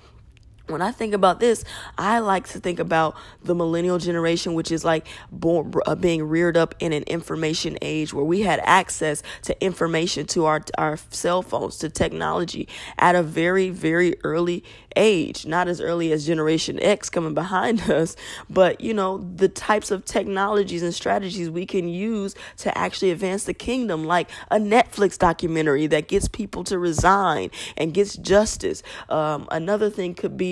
when 0.69 0.81
I 0.81 0.92
think 0.92 1.12
about 1.12 1.40
this, 1.40 1.64
I 1.99 2.21
like 2.21 2.49
to 2.49 2.61
think 2.61 2.78
about 2.78 3.16
the 3.42 3.54
millennial 3.54 3.99
generation, 3.99 4.54
which 4.54 4.71
is 4.71 4.85
like 4.85 5.07
born, 5.31 5.73
uh, 5.87 5.95
being 5.95 6.23
reared 6.23 6.57
up 6.57 6.75
in 6.78 6.92
an 6.92 7.02
information 7.04 7.76
age 7.83 8.14
where 8.14 8.25
we 8.25 8.42
had 8.42 8.61
access 8.64 9.23
to 9.42 9.64
information, 9.64 10.26
to 10.26 10.47
our 10.47 10.62
our 10.78 10.99
cell 11.11 11.42
phones, 11.42 11.78
to 11.78 11.88
technology 11.88 12.69
at 12.99 13.14
a 13.16 13.23
very 13.23 13.71
very 13.71 14.14
early 14.23 14.62
age. 14.95 15.47
Not 15.47 15.69
as 15.69 15.81
early 15.81 16.12
as 16.12 16.26
Generation 16.26 16.78
X 16.81 17.11
coming 17.11 17.35
behind 17.42 17.90
us, 17.90 18.14
but 18.49 18.81
you 18.81 18.95
know 18.95 19.19
the 19.19 19.49
types 19.49 19.90
of 19.90 20.04
technologies 20.04 20.83
and 20.83 20.95
strategies 20.95 21.50
we 21.50 21.66
can 21.66 21.88
use 21.88 22.37
to 22.59 22.76
actually 22.78 23.11
advance 23.11 23.45
the 23.45 23.54
kingdom, 23.54 24.04
like 24.04 24.31
a 24.50 24.59
Netflix 24.59 25.19
documentary 25.19 25.88
that 25.88 26.07
gets 26.07 26.28
people 26.28 26.62
to 26.64 26.78
resign 26.78 27.50
and 27.76 27.92
gets 27.92 28.16
justice. 28.16 28.83
Um, 29.09 29.49
another 29.50 29.90
thing 29.90 30.14
could 30.14 30.37
be 30.37 30.52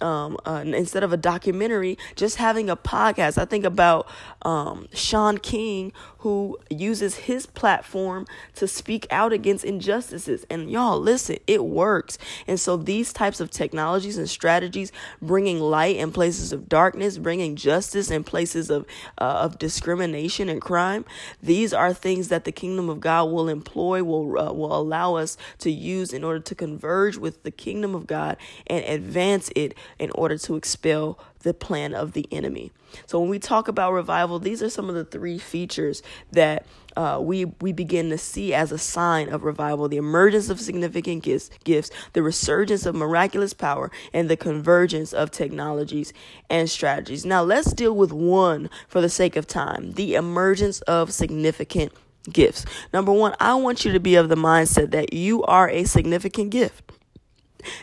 um, 0.00 0.36
uh, 0.44 0.62
instead 0.64 1.02
of 1.02 1.12
a 1.12 1.16
documentary, 1.16 1.98
just 2.14 2.36
having 2.36 2.70
a 2.70 2.76
podcast. 2.76 3.38
I 3.38 3.44
think 3.44 3.64
about 3.64 4.08
um, 4.42 4.88
Shaun 4.92 5.38
King, 5.38 5.92
who 6.18 6.58
uses 6.68 7.16
his 7.16 7.46
platform 7.46 8.26
to 8.54 8.66
speak 8.66 9.06
out 9.10 9.32
against 9.32 9.64
injustices. 9.64 10.44
And 10.50 10.70
y'all, 10.70 10.98
listen, 10.98 11.38
it 11.46 11.64
works. 11.64 12.18
And 12.46 12.58
so 12.58 12.76
these 12.76 13.12
types 13.12 13.40
of 13.40 13.50
technologies 13.50 14.18
and 14.18 14.28
strategies, 14.28 14.90
bringing 15.22 15.60
light 15.60 15.96
in 15.96 16.10
places 16.10 16.52
of 16.52 16.68
darkness, 16.68 17.18
bringing 17.18 17.54
justice 17.54 18.10
in 18.10 18.24
places 18.24 18.68
of 18.68 18.84
uh, 19.18 19.38
of 19.38 19.58
discrimination 19.58 20.48
and 20.48 20.60
crime, 20.60 21.04
these 21.42 21.72
are 21.72 21.92
things 21.92 22.28
that 22.28 22.44
the 22.44 22.52
kingdom 22.52 22.88
of 22.88 23.00
God 23.00 23.30
will 23.30 23.48
employ, 23.48 24.02
will 24.02 24.38
uh, 24.38 24.52
will 24.52 24.76
allow 24.76 25.14
us 25.14 25.36
to 25.58 25.70
use 25.70 26.12
in 26.12 26.24
order 26.24 26.40
to 26.40 26.54
converge 26.54 27.16
with 27.16 27.44
the 27.44 27.50
kingdom 27.52 27.94
of 27.94 28.06
God 28.06 28.36
and 28.66 28.84
advance 28.84 29.50
it 29.54 29.74
in 29.98 30.10
order 30.12 30.36
to 30.38 30.56
expel 30.56 31.18
the 31.40 31.54
plan 31.54 31.94
of 31.94 32.12
the 32.12 32.26
enemy. 32.32 32.72
So 33.06 33.20
when 33.20 33.28
we 33.28 33.38
talk 33.38 33.68
about 33.68 33.92
revival, 33.92 34.38
these 34.38 34.62
are 34.62 34.70
some 34.70 34.88
of 34.88 34.94
the 34.94 35.04
three 35.04 35.38
features 35.38 36.02
that 36.32 36.66
uh, 36.96 37.18
we 37.22 37.44
we 37.60 37.72
begin 37.72 38.10
to 38.10 38.18
see 38.18 38.52
as 38.54 38.72
a 38.72 38.78
sign 38.78 39.28
of 39.28 39.44
revival: 39.44 39.88
the 39.88 39.98
emergence 39.98 40.48
of 40.48 40.60
significant 40.60 41.22
gifts, 41.22 41.50
gifts, 41.64 41.90
the 42.12 42.22
resurgence 42.22 42.86
of 42.86 42.94
miraculous 42.94 43.52
power, 43.52 43.90
and 44.12 44.28
the 44.28 44.36
convergence 44.36 45.12
of 45.12 45.30
technologies 45.30 46.12
and 46.50 46.68
strategies. 46.68 47.24
Now 47.24 47.42
let's 47.42 47.72
deal 47.72 47.94
with 47.94 48.12
one 48.12 48.70
for 48.88 49.00
the 49.00 49.08
sake 49.10 49.36
of 49.36 49.46
time: 49.46 49.92
the 49.92 50.14
emergence 50.14 50.80
of 50.82 51.12
significant 51.12 51.92
gifts. 52.30 52.64
Number 52.92 53.12
one, 53.12 53.34
I 53.40 53.54
want 53.54 53.84
you 53.84 53.92
to 53.92 54.00
be 54.00 54.16
of 54.16 54.28
the 54.28 54.36
mindset 54.36 54.90
that 54.90 55.12
you 55.12 55.42
are 55.44 55.68
a 55.68 55.84
significant 55.84 56.50
gift 56.50 56.92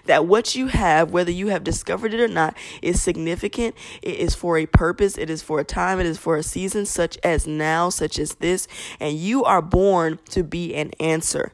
that 0.06 0.26
what 0.26 0.56
you 0.56 0.68
have, 0.68 1.12
whether 1.12 1.32
you 1.32 1.48
have 1.48 1.64
discovered 1.64 2.14
it 2.14 2.20
or 2.20 2.28
not, 2.28 2.56
is 2.82 3.02
significant. 3.02 3.76
It 4.02 4.18
is 4.18 4.36
for 4.36 4.58
a 4.58 4.66
purpose. 4.66 5.18
It 5.18 5.30
is 5.30 5.42
for 5.42 5.60
a 5.60 5.64
time. 5.64 6.00
It 6.00 6.06
is 6.06 6.18
for 6.18 6.38
a 6.38 6.44
season, 6.44 6.86
such 6.86 7.18
as 7.24 7.48
now, 7.48 7.90
such 7.90 8.20
as 8.20 8.36
this. 8.36 8.68
And 9.00 9.18
you 9.18 9.44
are 9.44 9.62
born 9.62 10.20
to 10.30 10.44
be 10.44 10.76
an 10.76 10.92
answer. 11.00 11.54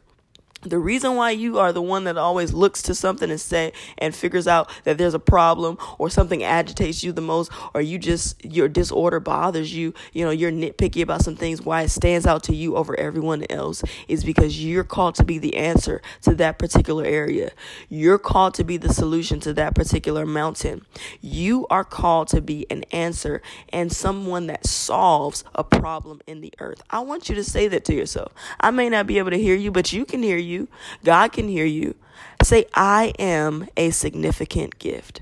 The 0.63 0.77
reason 0.77 1.15
why 1.15 1.32
you 1.32 1.58
are 1.58 1.74
the 1.74 1.82
one 1.82 2.03
that 2.03 2.18
always 2.18 2.53
looks 2.53 2.84
to 2.84 2.94
something 2.94 3.32
and 3.32 3.41
say 3.41 3.74
and 3.98 4.13
figures 4.13 4.48
out 4.48 4.70
that 4.84 5.00
there's 5.00 5.15
a 5.15 5.20
problem 5.20 5.80
or 5.98 6.08
something 6.12 6.44
agitates 6.44 7.03
you 7.03 7.12
the 7.12 7.22
most 7.22 7.51
or 7.74 7.82
you 7.82 7.98
just 7.98 8.46
your 8.46 8.68
disorder 8.68 9.20
bothers 9.20 9.74
you, 9.74 9.96
you 10.13 10.24
know, 10.24 10.30
you're 10.30 10.51
nitpicky 10.51 11.01
about 11.01 11.24
some 11.24 11.36
things 11.36 11.63
why 11.63 11.82
it 11.82 11.89
stands 11.89 12.27
out 12.27 12.44
to 12.44 12.56
you 12.56 12.75
over 12.75 13.00
everyone 13.00 13.44
else 13.50 13.82
is 14.08 14.24
because 14.24 14.63
you're 14.63 14.84
called 14.84 15.15
to 15.15 15.24
be 15.24 15.39
the 15.39 15.56
answer 15.58 16.00
to 16.22 16.36
that 16.36 16.60
particular 16.60 17.06
area. 17.06 17.51
You're 17.89 18.20
called 18.20 18.53
to 18.56 18.63
be 18.63 18.77
the 18.77 18.94
solution 18.94 19.39
to 19.39 19.53
that 19.53 19.74
particular 19.74 20.27
mountain. 20.27 20.86
You 21.22 21.65
are 21.72 21.84
called 21.84 22.27
to 22.30 22.41
be 22.41 22.68
an 22.70 22.84
answer 22.91 23.41
and 23.70 23.91
someone 23.91 24.46
that 24.48 24.68
solves 24.68 25.44
a 25.56 25.63
problem 25.63 26.22
in 26.27 26.41
the 26.41 26.53
earth. 26.60 26.84
I 26.91 27.00
want 27.00 27.30
you 27.30 27.36
to 27.36 27.44
say 27.44 27.68
that 27.70 27.84
to 27.86 27.96
yourself. 27.96 28.32
I 28.60 28.70
may 28.70 28.89
not 28.89 29.08
be 29.08 29.18
able 29.18 29.32
to 29.32 29.39
hear 29.39 29.56
you, 29.56 29.72
but 29.72 29.91
you 29.91 30.06
can 30.06 30.22
hear 30.22 30.38
you 30.38 30.50
you. 30.51 30.67
God 31.03 31.31
can 31.31 31.48
hear 31.48 31.65
you. 31.65 31.96
Say, 32.43 32.65
I 32.74 33.13
am 33.17 33.67
a 33.77 33.89
significant 33.91 34.77
gift. 34.79 35.22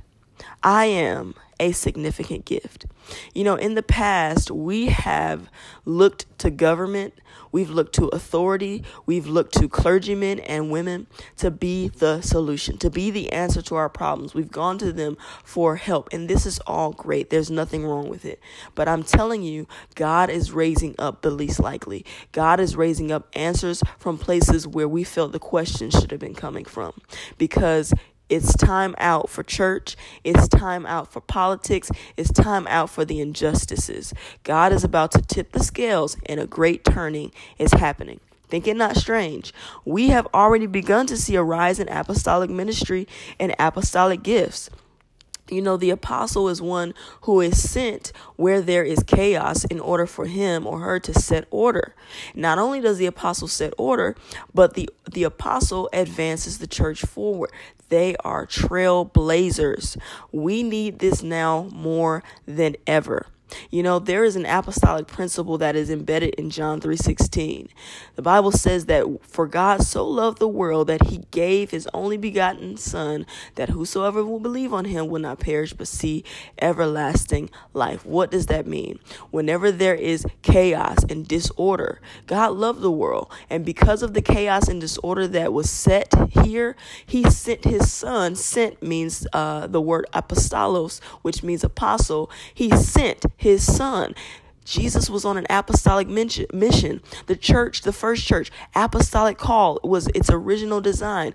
I 0.64 0.86
am 0.86 1.36
a 1.60 1.72
significant 1.72 2.46
gift. 2.46 2.86
You 3.34 3.44
know, 3.44 3.56
in 3.56 3.76
the 3.76 3.84
past, 3.84 4.52
we 4.52 4.88
have 4.88 5.50
looked 5.86 6.26
to 6.40 6.50
government, 6.50 7.14
we've 7.52 7.70
looked 7.70 7.94
to 7.96 8.08
authority, 8.08 8.84
we've 9.06 9.28
looked 9.28 9.54
to 9.56 9.68
clergymen 9.68 10.40
and 10.40 10.70
women 10.70 11.08
to 11.38 11.52
be 11.52 11.90
the 11.90 12.22
solution, 12.22 12.78
to 12.78 12.90
be 12.90 13.12
the 13.12 13.32
answer 13.32 13.62
to 13.64 13.76
our 13.76 13.90
problems. 13.90 14.34
We've 14.34 14.52
gone 14.52 14.78
to 14.80 14.94
them 14.94 15.18
for 15.44 15.76
help, 15.76 16.10
and 16.12 16.30
this 16.30 16.46
is 16.46 16.60
all 16.68 16.92
great. 16.92 17.30
There's 17.30 17.52
nothing 17.52 17.86
wrong 17.86 18.10
with 18.10 18.26
it. 18.26 18.40
But 18.76 18.88
I'm 18.88 19.04
telling 19.04 19.44
you, 19.44 19.68
God 19.96 20.30
is 20.30 20.52
raising 20.52 20.96
up 21.00 21.22
the 21.22 21.32
least 21.32 21.60
likely. 21.60 22.06
God 22.32 22.60
is 22.60 22.76
raising 22.76 23.12
up 23.12 23.28
answers 23.34 23.82
from 23.98 24.18
places 24.18 24.68
where 24.68 24.88
we 24.88 25.04
felt 25.04 25.32
the 25.32 25.40
questions 25.40 25.94
should 25.94 26.12
have 26.12 26.20
been 26.20 26.36
coming 26.36 26.66
from 26.66 26.94
because 27.38 27.94
it's 28.30 28.56
time 28.56 28.96
out 29.00 29.30
for 29.30 29.44
church. 29.44 29.98
It's 30.24 30.48
time 30.48 30.86
out 30.86 31.12
for 31.12 31.20
politics. 31.20 31.92
It's 32.16 32.32
time 32.32 32.68
out 32.68 32.90
for 32.90 33.04
the 33.04 33.20
injustices. 33.20 34.14
God 34.44 34.72
is 34.72 34.84
about 34.84 35.12
to 35.14 35.22
tip 35.22 35.52
the 35.52 35.64
scales, 35.64 36.16
and 36.26 36.40
a 36.40 36.48
great 36.48 36.86
turning 36.86 37.32
is 37.58 37.74
happening. 37.74 38.20
Think 38.48 38.68
it 38.68 38.76
not 38.76 38.96
strange. 38.96 39.54
We 39.86 40.10
have 40.10 40.28
already 40.34 40.66
begun 40.66 41.06
to 41.08 41.18
see 41.18 41.36
a 41.36 41.44
rise 41.44 41.80
in 41.80 41.88
apostolic 41.90 42.50
ministry 42.50 43.08
and 43.40 43.56
apostolic 43.60 44.24
gifts. 44.24 44.70
You 45.52 45.62
know, 45.62 45.78
the 45.78 45.90
apostle 45.90 46.50
is 46.50 46.62
one 46.62 46.94
who 47.22 47.42
is 47.42 47.70
sent 47.70 48.12
where 48.36 48.62
there 48.62 48.84
is 48.84 49.04
chaos 49.04 49.66
in 49.66 49.80
order 49.80 50.06
for 50.06 50.26
him 50.26 50.68
or 50.68 50.80
her 50.80 51.00
to 51.00 51.14
set 51.14 51.48
order. 51.52 51.96
Not 52.36 52.60
only 52.60 52.82
does 52.82 52.98
the 52.98 53.06
apostle 53.06 53.48
set 53.48 53.74
order, 53.78 54.16
but 54.54 54.76
the, 54.76 54.90
the 55.12 55.24
apostle 55.24 55.90
advances 55.94 56.60
the 56.60 56.68
church 56.68 57.02
forward. 57.02 57.52
They 57.90 58.16
are 58.18 58.46
trailblazers. 58.46 59.98
We 60.32 60.62
need 60.64 61.00
this 61.00 61.24
now 61.24 61.70
more 61.72 62.24
than 62.46 62.76
ever. 62.86 63.26
You 63.70 63.84
know, 63.84 64.00
there 64.00 64.24
is 64.24 64.36
an 64.36 64.46
apostolic 64.46 65.08
principle 65.08 65.58
that 65.58 65.76
is 65.76 65.90
embedded 65.90 66.36
in 66.36 66.50
John 66.50 66.80
3:16. 66.80 67.70
The 68.16 68.22
Bible 68.22 68.52
says 68.52 68.86
that 68.86 69.06
for 69.22 69.48
God 69.48 69.84
so 69.84 70.08
loved 70.08 70.40
the 70.40 70.48
world 70.48 70.88
that 70.88 71.08
he 71.08 71.22
gave 71.32 71.72
his 71.72 71.88
only 71.94 72.18
begotten 72.18 72.78
son 72.78 73.26
that 73.56 73.70
whosoever 73.70 74.24
will 74.24 74.40
believe 74.40 74.74
on 74.74 74.86
him 74.86 75.08
will 75.08 75.22
not 75.22 75.40
perish 75.40 75.74
but 75.74 75.88
see 75.88 76.24
everlasting 76.62 77.50
life. 77.74 78.06
What 78.06 78.32
does 78.32 78.48
that 78.48 78.68
mean? 78.68 79.00
Whenever 79.32 79.72
there 79.72 79.96
is 79.96 80.26
chaos 80.42 81.04
and 81.10 81.28
disorder, 81.28 82.02
God 82.28 82.54
loved 82.54 82.82
the 82.82 82.92
world, 82.92 83.32
and 83.50 83.66
because 83.66 84.04
of 84.04 84.14
the 84.14 84.22
chaos 84.22 84.68
and 84.68 84.82
disorder 84.82 85.28
that 85.28 85.54
was 85.54 85.70
set 85.70 86.14
here, 86.30 86.76
he 87.06 87.30
sent 87.30 87.66
his 87.66 87.92
son. 87.92 88.36
Sent 88.36 88.82
means 88.82 89.26
uh, 89.34 89.68
the 89.68 89.82
word 89.82 90.06
apostolos, 90.14 91.00
which 91.22 91.44
means 91.44 91.64
apostle. 91.64 92.30
He 92.54 92.70
sent 92.76 93.26
his 93.40 93.66
son. 93.66 94.14
Jesus 94.66 95.10
was 95.10 95.24
on 95.26 95.38
an 95.38 95.48
apostolic 95.50 96.08
mission. 96.08 97.02
The 97.26 97.36
church, 97.36 97.82
the 97.82 97.94
first 97.94 98.26
church, 98.26 98.52
apostolic 98.76 99.38
call 99.38 99.80
was 99.84 100.08
its 100.10 100.30
original 100.30 100.82
design. 100.82 101.34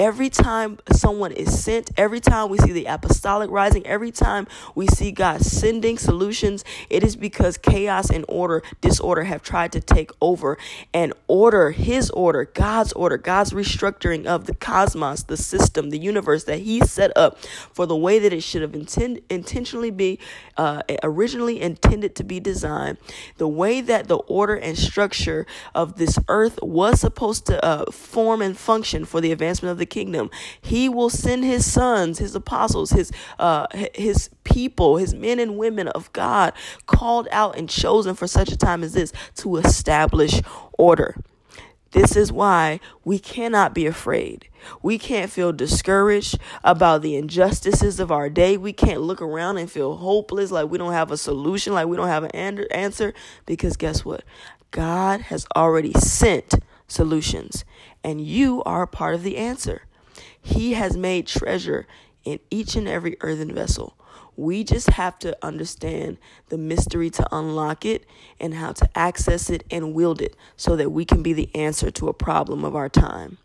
Every 0.00 0.30
time 0.30 0.78
someone 0.90 1.30
is 1.30 1.62
sent, 1.62 1.90
every 1.94 2.20
time 2.20 2.48
we 2.48 2.56
see 2.56 2.72
the 2.72 2.86
apostolic 2.86 3.50
rising, 3.50 3.86
every 3.86 4.10
time 4.10 4.48
we 4.74 4.86
see 4.86 5.12
God 5.12 5.42
sending 5.42 5.98
solutions, 5.98 6.64
it 6.88 7.04
is 7.04 7.16
because 7.16 7.58
chaos 7.58 8.08
and 8.08 8.24
order, 8.26 8.62
disorder 8.80 9.24
have 9.24 9.42
tried 9.42 9.72
to 9.72 9.80
take 9.82 10.10
over 10.22 10.56
and 10.94 11.12
order, 11.26 11.72
His 11.72 12.08
order, 12.12 12.46
God's 12.46 12.94
order, 12.94 13.18
God's 13.18 13.50
restructuring 13.50 14.24
of 14.24 14.46
the 14.46 14.54
cosmos, 14.54 15.24
the 15.24 15.36
system, 15.36 15.90
the 15.90 15.98
universe 15.98 16.44
that 16.44 16.60
He 16.60 16.80
set 16.80 17.14
up 17.14 17.38
for 17.70 17.84
the 17.84 17.94
way 17.94 18.18
that 18.20 18.32
it 18.32 18.42
should 18.42 18.62
have 18.62 18.74
intend, 18.74 19.20
intentionally 19.28 19.90
be 19.90 20.18
uh, 20.56 20.80
originally 21.02 21.60
intended 21.60 22.14
to 22.14 22.24
be 22.24 22.40
designed, 22.40 22.96
the 23.36 23.48
way 23.48 23.82
that 23.82 24.08
the 24.08 24.16
order 24.16 24.54
and 24.54 24.78
structure 24.78 25.46
of 25.74 25.96
this 25.96 26.18
earth 26.28 26.58
was 26.62 27.00
supposed 27.00 27.44
to 27.44 27.62
uh, 27.62 27.90
form 27.90 28.40
and 28.40 28.56
function 28.56 29.04
for 29.04 29.20
the 29.20 29.30
advancement 29.30 29.72
of 29.72 29.76
the 29.76 29.89
kingdom. 29.90 30.30
He 30.60 30.88
will 30.88 31.10
send 31.10 31.44
his 31.44 31.70
sons, 31.70 32.18
his 32.18 32.34
apostles, 32.34 32.90
his 32.90 33.12
uh, 33.38 33.66
his 33.94 34.30
people, 34.44 34.96
his 34.96 35.12
men 35.14 35.38
and 35.38 35.58
women 35.58 35.88
of 35.88 36.12
God, 36.12 36.52
called 36.86 37.28
out 37.30 37.58
and 37.58 37.68
chosen 37.68 38.14
for 38.14 38.26
such 38.26 38.50
a 38.50 38.56
time 38.56 38.82
as 38.82 38.94
this 38.94 39.12
to 39.36 39.56
establish 39.56 40.40
order. 40.78 41.16
This 41.92 42.14
is 42.14 42.30
why 42.30 42.78
we 43.04 43.18
cannot 43.18 43.74
be 43.74 43.86
afraid. 43.86 44.48
We 44.80 44.96
can't 44.96 45.30
feel 45.30 45.52
discouraged 45.52 46.38
about 46.62 47.02
the 47.02 47.16
injustices 47.16 47.98
of 47.98 48.12
our 48.12 48.30
day. 48.30 48.56
We 48.56 48.72
can't 48.72 49.00
look 49.00 49.20
around 49.20 49.58
and 49.58 49.70
feel 49.70 49.96
hopeless, 49.96 50.52
like 50.52 50.70
we 50.70 50.78
don't 50.78 50.92
have 50.92 51.10
a 51.10 51.16
solution, 51.16 51.72
like 51.72 51.88
we 51.88 51.96
don't 51.96 52.06
have 52.06 52.24
an 52.24 52.30
answer. 52.70 53.12
Because 53.44 53.76
guess 53.76 54.04
what? 54.04 54.22
God 54.70 55.22
has 55.22 55.46
already 55.56 55.92
sent 55.94 56.54
solutions, 56.90 57.64
and 58.02 58.20
you 58.20 58.62
are 58.64 58.86
part 58.86 59.14
of 59.14 59.22
the 59.22 59.36
answer. 59.36 59.82
He 60.40 60.74
has 60.74 60.96
made 60.96 61.26
treasure 61.26 61.86
in 62.24 62.40
each 62.50 62.76
and 62.76 62.88
every 62.88 63.16
earthen 63.20 63.54
vessel. 63.54 63.96
We 64.36 64.64
just 64.64 64.90
have 64.90 65.18
to 65.20 65.36
understand 65.44 66.18
the 66.48 66.58
mystery 66.58 67.10
to 67.10 67.28
unlock 67.34 67.84
it 67.84 68.06
and 68.38 68.54
how 68.54 68.72
to 68.72 68.88
access 68.94 69.50
it 69.50 69.64
and 69.70 69.94
wield 69.94 70.22
it 70.22 70.36
so 70.56 70.76
that 70.76 70.90
we 70.90 71.04
can 71.04 71.22
be 71.22 71.32
the 71.32 71.54
answer 71.54 71.90
to 71.92 72.08
a 72.08 72.14
problem 72.14 72.64
of 72.64 72.74
our 72.74 72.88
time. 72.88 73.38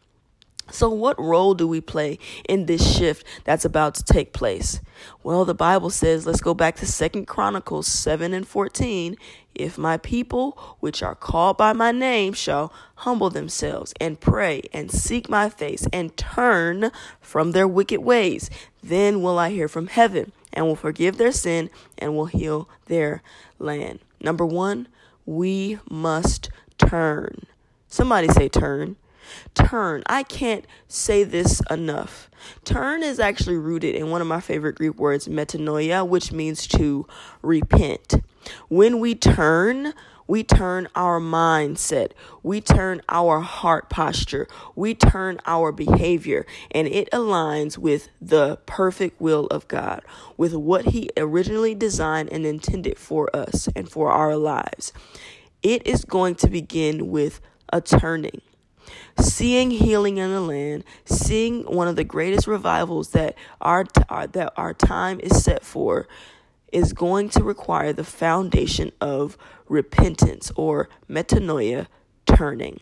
So, 0.72 0.90
what 0.90 1.20
role 1.20 1.54
do 1.54 1.68
we 1.68 1.80
play 1.80 2.18
in 2.50 2.66
this 2.66 2.98
shift 2.98 3.26
that's 3.44 3.66
about 3.66 3.96
to 3.96 4.04
take 4.04 4.34
place? 4.34 4.82
Well, 5.24 5.46
the 5.46 5.54
Bible 5.54 5.90
says, 5.90 6.26
let's 6.26 6.42
go 6.42 6.54
back 6.54 6.76
to 6.78 6.88
Second 6.88 7.28
Chronicles 7.28 7.88
7 7.88 8.34
and 8.34 8.48
14. 8.48 9.16
If 9.54 9.78
my 9.78 9.98
people, 9.98 10.78
which 10.80 11.02
are 11.02 11.16
called 11.16 11.58
by 11.58 11.72
my 11.74 11.92
name, 11.92 12.34
shall 12.34 12.74
humble 12.96 13.30
themselves 13.30 13.94
and 14.02 14.20
pray 14.20 14.64
and 14.74 14.92
seek 14.92 15.30
my 15.30 15.50
face 15.50 15.88
and 15.94 16.18
turn 16.18 16.92
from 17.22 17.52
their 17.52 17.68
wicked 17.68 18.02
ways, 18.02 18.50
then 18.84 19.22
will 19.22 19.40
I 19.40 19.52
hear 19.52 19.68
from 19.68 19.88
heaven 19.88 20.32
and 20.52 20.66
will 20.66 20.76
forgive 20.76 21.18
their 21.18 21.32
sin 21.32 21.70
and 21.98 22.16
will 22.16 22.26
heal 22.26 22.68
their 22.88 23.22
land. 23.60 24.00
Number 24.20 24.46
one, 24.46 24.88
we 25.26 25.80
must 25.90 26.50
turn. 26.78 27.46
Somebody 27.88 28.28
say 28.30 28.50
turn. 28.50 28.96
Turn. 29.54 30.04
I 30.08 30.24
can't 30.24 30.66
say 30.88 31.24
this 31.24 31.62
enough. 31.70 32.30
Turn 32.64 33.04
is 33.04 33.20
actually 33.20 33.58
rooted 33.58 33.96
in 33.96 34.10
one 34.10 34.22
of 34.22 34.28
my 34.28 34.40
favorite 34.40 34.76
Greek 34.76 34.96
words, 34.96 35.28
metanoia, 35.28 36.08
which 36.08 36.32
means 36.32 36.68
to 36.68 37.08
repent. 37.42 38.16
When 38.70 39.00
we 39.00 39.16
turn, 39.16 39.94
we 40.28 40.44
turn 40.44 40.88
our 40.96 41.20
mindset, 41.20 42.12
we 42.42 42.60
turn 42.62 43.02
our 43.10 43.42
heart 43.42 43.90
posture, 43.90 44.48
we 44.76 44.96
turn 44.96 45.40
our 45.46 45.72
behavior, 45.72 46.46
and 46.72 46.88
it 46.88 47.10
aligns 47.12 47.78
with 47.78 48.10
the 48.20 48.58
perfect 48.66 49.22
will 49.22 49.46
of 49.48 49.68
God, 49.68 50.02
with 50.36 50.54
what 50.54 50.86
He 50.86 51.10
originally 51.18 51.76
designed 51.76 52.30
and 52.32 52.46
intended 52.46 52.98
for 52.98 53.34
us 53.36 53.70
and 53.76 53.90
for 53.90 54.12
our 54.12 54.36
lives. 54.36 54.92
It 55.62 55.86
is 55.86 56.06
going 56.06 56.36
to 56.36 56.50
begin 56.50 57.10
with 57.10 57.42
a 57.72 57.82
turning 57.82 58.42
seeing 59.20 59.72
healing 59.72 60.18
in 60.18 60.32
the 60.32 60.42
land, 60.42 60.84
seeing 61.06 61.64
one 61.64 61.88
of 61.88 61.96
the 61.96 62.04
greatest 62.04 62.48
revivals 62.48 63.10
that 63.12 63.36
our, 63.62 63.86
our 64.10 64.24
uh, 64.24 64.28
that 64.28 64.54
our 64.58 64.74
time 64.74 65.20
is 65.20 65.44
set 65.44 65.64
for 65.64 66.08
is 66.72 66.94
going 66.94 67.30
to 67.30 67.44
require 67.44 67.94
the 67.94 68.04
foundation 68.04 68.92
of 69.00 69.38
repentance 69.68 70.52
or 70.56 70.90
metanoia 71.10 71.88
turning. 72.26 72.80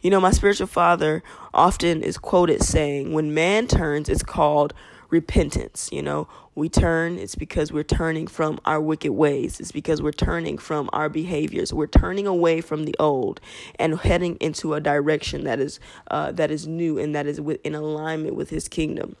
You 0.00 0.10
know, 0.10 0.20
my 0.20 0.30
spiritual 0.30 0.66
father 0.66 1.22
often 1.52 2.02
is 2.02 2.18
quoted 2.18 2.62
saying, 2.62 3.12
when 3.12 3.34
man 3.34 3.66
turns, 3.66 4.08
it's 4.08 4.22
called 4.22 4.74
repentance. 5.10 5.88
You 5.92 6.02
know, 6.02 6.28
we 6.54 6.68
turn, 6.68 7.18
it's 7.18 7.34
because 7.34 7.72
we're 7.72 7.82
turning 7.82 8.26
from 8.26 8.60
our 8.64 8.80
wicked 8.80 9.12
ways. 9.12 9.60
It's 9.60 9.72
because 9.72 10.00
we're 10.00 10.12
turning 10.12 10.58
from 10.58 10.88
our 10.92 11.08
behaviors. 11.08 11.72
We're 11.72 11.86
turning 11.86 12.26
away 12.26 12.60
from 12.60 12.84
the 12.84 12.94
old 12.98 13.40
and 13.78 13.98
heading 13.98 14.36
into 14.36 14.74
a 14.74 14.80
direction 14.80 15.44
that 15.44 15.60
is 15.60 15.80
uh, 16.10 16.32
that 16.32 16.50
is 16.50 16.66
new 16.66 16.98
and 16.98 17.14
that 17.14 17.26
is 17.26 17.38
in 17.38 17.74
alignment 17.74 18.34
with 18.34 18.50
His 18.50 18.68
kingdom. 18.68 19.16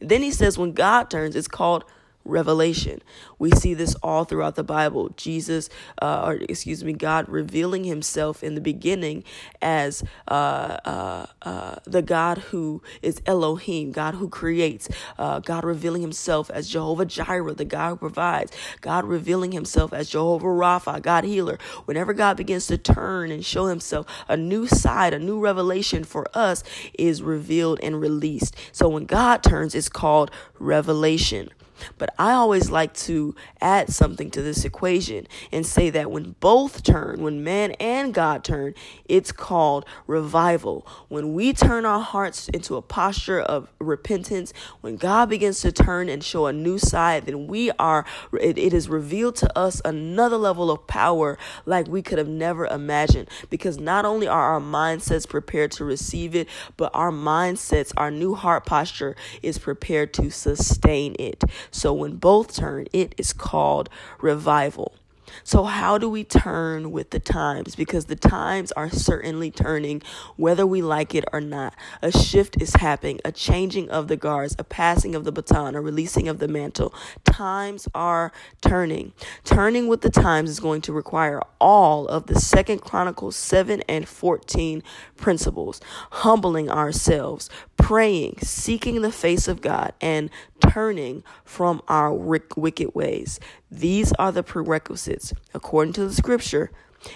Then 0.00 0.22
he 0.22 0.30
says, 0.30 0.58
when 0.58 0.72
God 0.72 1.10
turns, 1.10 1.34
it's 1.34 1.48
called 1.48 1.84
revelation. 2.24 3.02
We 3.38 3.50
see 3.52 3.74
this 3.74 3.94
all 4.02 4.24
throughout 4.24 4.54
the 4.54 4.64
Bible. 4.64 5.10
Jesus, 5.16 5.68
uh, 6.00 6.22
or 6.24 6.34
excuse 6.48 6.82
me, 6.82 6.92
God 6.92 7.28
revealing 7.28 7.84
himself 7.84 8.42
in 8.42 8.54
the 8.54 8.60
beginning 8.60 9.24
as 9.60 10.02
uh, 10.28 10.78
uh, 10.84 11.26
uh 11.42 11.76
the 11.84 12.02
God 12.02 12.38
who 12.38 12.82
is 13.02 13.20
Elohim, 13.26 13.92
God 13.92 14.14
who 14.14 14.28
creates, 14.28 14.88
uh, 15.18 15.40
God 15.40 15.64
revealing 15.64 16.02
himself 16.02 16.50
as 16.50 16.68
Jehovah 16.68 17.04
Jireh, 17.04 17.54
the 17.54 17.64
God 17.64 17.90
who 17.90 17.96
provides, 17.96 18.52
God 18.80 19.04
revealing 19.04 19.52
himself 19.52 19.92
as 19.92 20.08
Jehovah 20.08 20.46
Rapha, 20.46 21.02
God 21.02 21.24
healer. 21.24 21.58
Whenever 21.84 22.12
God 22.12 22.36
begins 22.36 22.66
to 22.68 22.78
turn 22.78 23.30
and 23.30 23.44
show 23.44 23.66
himself, 23.66 24.06
a 24.28 24.36
new 24.36 24.66
side, 24.66 25.12
a 25.12 25.18
new 25.18 25.38
revelation 25.38 26.04
for 26.04 26.26
us 26.34 26.64
is 26.98 27.22
revealed 27.22 27.80
and 27.82 28.00
released. 28.00 28.56
So 28.72 28.88
when 28.88 29.04
God 29.04 29.42
turns, 29.42 29.74
it's 29.74 29.88
called 29.88 30.30
revelation. 30.58 31.50
But 31.98 32.14
I 32.18 32.32
always 32.32 32.70
like 32.70 32.94
to 32.94 33.34
add 33.60 33.90
something 33.90 34.30
to 34.32 34.42
this 34.42 34.64
equation 34.64 35.26
and 35.52 35.66
say 35.66 35.90
that 35.90 36.10
when 36.10 36.34
both 36.40 36.82
turn, 36.82 37.22
when 37.22 37.44
man 37.44 37.72
and 37.72 38.12
God 38.12 38.44
turn, 38.44 38.74
it's 39.06 39.32
called 39.32 39.84
revival. 40.06 40.86
When 41.08 41.34
we 41.34 41.52
turn 41.52 41.84
our 41.84 42.00
hearts 42.00 42.48
into 42.48 42.76
a 42.76 42.82
posture 42.82 43.40
of 43.40 43.68
repentance, 43.78 44.52
when 44.80 44.96
God 44.96 45.28
begins 45.28 45.60
to 45.60 45.72
turn 45.72 46.08
and 46.08 46.22
show 46.22 46.46
a 46.46 46.52
new 46.52 46.78
side, 46.78 47.26
then 47.26 47.46
we 47.46 47.70
are, 47.72 48.04
it, 48.40 48.58
it 48.58 48.72
is 48.72 48.88
revealed 48.88 49.36
to 49.36 49.58
us 49.58 49.80
another 49.84 50.36
level 50.36 50.70
of 50.70 50.86
power 50.86 51.38
like 51.66 51.86
we 51.88 52.02
could 52.02 52.18
have 52.18 52.28
never 52.28 52.66
imagined. 52.66 53.28
Because 53.50 53.78
not 53.78 54.04
only 54.04 54.26
are 54.26 54.54
our 54.54 54.60
mindsets 54.60 55.28
prepared 55.28 55.72
to 55.72 55.84
receive 55.84 56.34
it, 56.34 56.48
but 56.76 56.90
our 56.94 57.10
mindsets, 57.10 57.92
our 57.96 58.10
new 58.10 58.34
heart 58.34 58.66
posture 58.66 59.16
is 59.42 59.58
prepared 59.58 60.12
to 60.14 60.30
sustain 60.30 61.14
it. 61.18 61.42
So 61.70 61.92
when 61.92 62.16
both 62.16 62.54
turn, 62.54 62.86
it 62.92 63.14
is 63.18 63.32
called 63.32 63.88
revival. 64.20 64.94
So, 65.42 65.64
how 65.64 65.98
do 65.98 66.08
we 66.08 66.22
turn 66.22 66.92
with 66.92 67.10
the 67.10 67.18
times? 67.18 67.74
Because 67.74 68.06
the 68.06 68.16
times 68.16 68.72
are 68.72 68.90
certainly 68.90 69.50
turning, 69.50 70.02
whether 70.36 70.66
we 70.66 70.82
like 70.82 71.14
it 71.14 71.24
or 71.32 71.40
not. 71.40 71.74
A 72.02 72.12
shift 72.12 72.60
is 72.60 72.74
happening, 72.74 73.20
a 73.24 73.32
changing 73.32 73.90
of 73.90 74.08
the 74.08 74.16
guards, 74.16 74.54
a 74.58 74.64
passing 74.64 75.14
of 75.14 75.24
the 75.24 75.32
baton, 75.32 75.74
a 75.74 75.80
releasing 75.80 76.28
of 76.28 76.38
the 76.38 76.48
mantle. 76.48 76.94
Times 77.24 77.88
are 77.94 78.32
turning. 78.60 79.12
Turning 79.44 79.88
with 79.88 80.02
the 80.02 80.10
times 80.10 80.50
is 80.50 80.60
going 80.60 80.82
to 80.82 80.92
require 80.92 81.40
all 81.60 82.06
of 82.06 82.26
the 82.26 82.38
Second 82.38 82.80
Chronicles 82.80 83.36
7 83.36 83.82
and 83.88 84.08
14 84.08 84.82
principles 85.16 85.80
humbling 86.10 86.70
ourselves, 86.70 87.48
praying, 87.76 88.36
seeking 88.40 89.02
the 89.02 89.12
face 89.12 89.48
of 89.48 89.60
God, 89.60 89.92
and 90.00 90.30
turning 90.70 91.22
from 91.44 91.82
our 91.88 92.12
wicked 92.12 92.94
ways. 92.94 93.40
These 93.70 94.12
are 94.14 94.32
the 94.32 94.42
prerequisites, 94.42 95.32
according 95.52 95.94
to 95.94 96.06
the 96.06 96.14
scripture, 96.14 96.70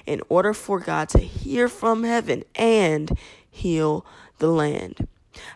in 0.07 0.21
order 0.29 0.53
for 0.53 0.79
God 0.81 1.09
to 1.11 1.19
hear 1.19 1.69
from 1.69 2.05
heaven 2.05 2.45
and 2.55 3.17
heal 3.51 4.05
the 4.39 4.49
land. 4.49 5.09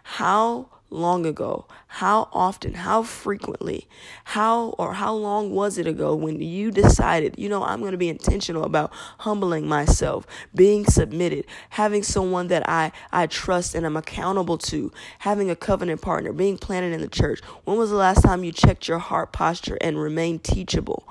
How 0.02 0.68
long 0.90 1.26
ago? 1.26 1.66
How 1.96 2.30
often? 2.32 2.72
How 2.72 3.02
frequently? 3.02 3.86
How 4.24 4.70
or 4.78 4.94
how 4.94 5.12
long 5.12 5.50
was 5.50 5.76
it 5.76 5.86
ago 5.86 6.14
when 6.14 6.40
you 6.40 6.70
decided, 6.70 7.34
you 7.36 7.50
know, 7.50 7.62
I'm 7.62 7.80
going 7.80 7.92
to 7.92 7.98
be 7.98 8.08
intentional 8.08 8.64
about 8.64 8.90
humbling 9.18 9.68
myself, 9.68 10.26
being 10.54 10.86
submitted, 10.86 11.44
having 11.68 12.02
someone 12.02 12.48
that 12.48 12.66
I 12.66 12.92
I 13.12 13.26
trust 13.26 13.74
and 13.74 13.84
I'm 13.84 13.98
accountable 13.98 14.56
to, 14.58 14.90
having 15.18 15.50
a 15.50 15.54
covenant 15.54 16.00
partner, 16.00 16.32
being 16.32 16.56
planted 16.56 16.94
in 16.94 17.02
the 17.02 17.08
church? 17.08 17.40
When 17.64 17.76
was 17.76 17.90
the 17.90 17.96
last 17.96 18.22
time 18.22 18.42
you 18.42 18.52
checked 18.52 18.88
your 18.88 18.98
heart 18.98 19.32
posture 19.32 19.76
and 19.82 20.00
remained 20.00 20.44
teachable? 20.44 21.06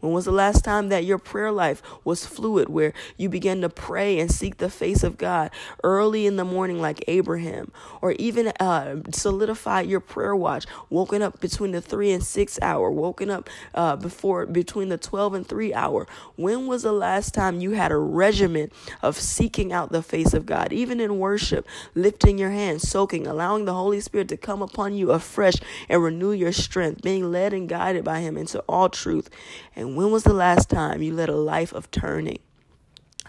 When 0.00 0.12
was 0.12 0.24
the 0.24 0.32
last 0.32 0.64
time 0.64 0.88
that 0.88 1.04
your 1.04 1.18
prayer 1.18 1.52
life 1.52 1.82
was 2.04 2.26
fluid, 2.26 2.68
where 2.68 2.92
you 3.16 3.28
began 3.28 3.60
to 3.60 3.68
pray 3.68 4.18
and 4.18 4.30
seek 4.30 4.58
the 4.58 4.70
face 4.70 5.02
of 5.02 5.18
God 5.18 5.50
early 5.82 6.26
in 6.26 6.36
the 6.36 6.44
morning, 6.44 6.80
like 6.80 7.04
Abraham, 7.08 7.72
or 8.00 8.12
even 8.12 8.48
uh, 8.60 8.96
solidify 9.12 9.82
your 9.82 10.00
prayer 10.00 10.25
watch, 10.34 10.66
woken 10.90 11.22
up 11.22 11.40
between 11.40 11.72
the 11.72 11.80
three 11.80 12.10
and 12.10 12.24
six 12.24 12.58
hour, 12.62 12.90
woken 12.90 13.30
up 13.30 13.48
uh, 13.74 13.96
before 13.96 14.46
between 14.46 14.88
the 14.88 14.98
12 14.98 15.34
and 15.34 15.46
three 15.46 15.74
hour? 15.74 16.06
When 16.36 16.66
was 16.66 16.82
the 16.82 16.92
last 16.92 17.34
time 17.34 17.60
you 17.60 17.72
had 17.72 17.92
a 17.92 17.96
regimen 17.96 18.70
of 19.02 19.16
seeking 19.16 19.72
out 19.72 19.92
the 19.92 20.02
face 20.02 20.32
of 20.34 20.46
God, 20.46 20.72
even 20.72 21.00
in 21.00 21.18
worship, 21.18 21.66
lifting 21.94 22.38
your 22.38 22.50
hands, 22.50 22.88
soaking, 22.88 23.26
allowing 23.26 23.66
the 23.66 23.74
Holy 23.74 24.00
Spirit 24.00 24.28
to 24.28 24.36
come 24.36 24.62
upon 24.62 24.94
you 24.94 25.12
afresh 25.12 25.56
and 25.88 26.02
renew 26.02 26.32
your 26.32 26.52
strength, 26.52 27.02
being 27.02 27.30
led 27.30 27.52
and 27.52 27.68
guided 27.68 28.04
by 28.04 28.20
Him 28.20 28.36
into 28.36 28.60
all 28.68 28.88
truth? 28.88 29.30
And 29.74 29.96
when 29.96 30.10
was 30.10 30.24
the 30.24 30.32
last 30.32 30.70
time 30.70 31.02
you 31.02 31.12
led 31.14 31.28
a 31.28 31.36
life 31.36 31.72
of 31.72 31.90
turning? 31.90 32.38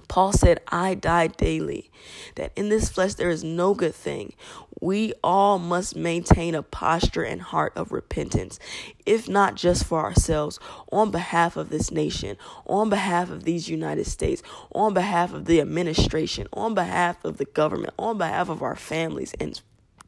Paul 0.08 0.32
said, 0.32 0.62
I 0.68 0.96
die 0.96 1.28
daily, 1.28 1.92
that 2.36 2.52
in 2.56 2.70
this 2.70 2.90
flesh 2.90 3.16
there 3.16 3.30
is 3.30 3.44
no 3.44 3.74
good 3.74 3.96
thing. 3.96 4.34
We 4.80 5.14
all 5.24 5.58
must 5.60 5.96
maintain 5.96 6.54
a 6.54 6.62
posture 6.62 7.24
and 7.24 7.42
heart 7.42 7.74
of 7.76 7.92
repentance, 7.92 8.60
if 9.06 9.28
not 9.28 9.56
just 9.56 9.86
for 9.86 10.00
ourselves, 10.04 10.60
on 10.92 11.12
behalf 11.12 11.58
of 11.58 11.70
this 11.70 11.92
nation, 11.92 12.38
on 12.66 12.90
behalf 12.90 13.30
of 13.32 13.44
these 13.44 13.70
United 13.70 14.06
States, 14.06 14.44
on 14.72 14.94
behalf 14.94 15.34
of 15.34 15.46
the 15.46 15.60
administration, 15.60 16.48
on 16.54 16.76
behalf 16.76 17.24
of 17.26 17.38
the 17.38 17.46
government, 17.46 17.94
on 17.98 18.18
behalf 18.18 18.50
of 18.50 18.62
our 18.62 18.76
families, 18.76 19.34
and 19.40 19.60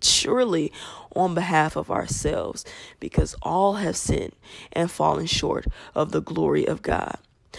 surely 0.01 0.71
on 1.15 1.33
behalf 1.33 1.75
of 1.75 1.89
ourselves, 1.89 2.63
because 2.99 3.35
all 3.41 3.73
have 3.75 3.97
sinned 3.97 4.33
and 4.71 4.91
fallen 4.91 5.25
short 5.25 5.65
of 5.95 6.11
the 6.11 6.21
glory 6.21 6.67
of 6.67 6.81
God. 6.81 7.17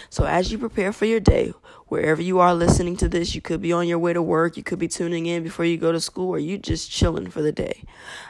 So, 0.08 0.24
as 0.24 0.52
you 0.52 0.58
prepare 0.58 0.92
for 0.92 1.04
your 1.04 1.20
day, 1.20 1.52
wherever 1.90 2.22
you 2.22 2.38
are 2.38 2.54
listening 2.54 2.96
to 2.96 3.08
this, 3.08 3.34
you 3.34 3.40
could 3.40 3.60
be 3.60 3.72
on 3.72 3.86
your 3.86 3.98
way 3.98 4.12
to 4.12 4.22
work, 4.22 4.56
you 4.56 4.62
could 4.62 4.78
be 4.78 4.86
tuning 4.86 5.26
in 5.26 5.42
before 5.42 5.64
you 5.64 5.76
go 5.76 5.90
to 5.90 6.00
school, 6.00 6.30
or 6.30 6.38
you 6.38 6.56
just 6.56 6.88
chilling 6.88 7.28
for 7.28 7.42
the 7.42 7.50
day. 7.50 7.82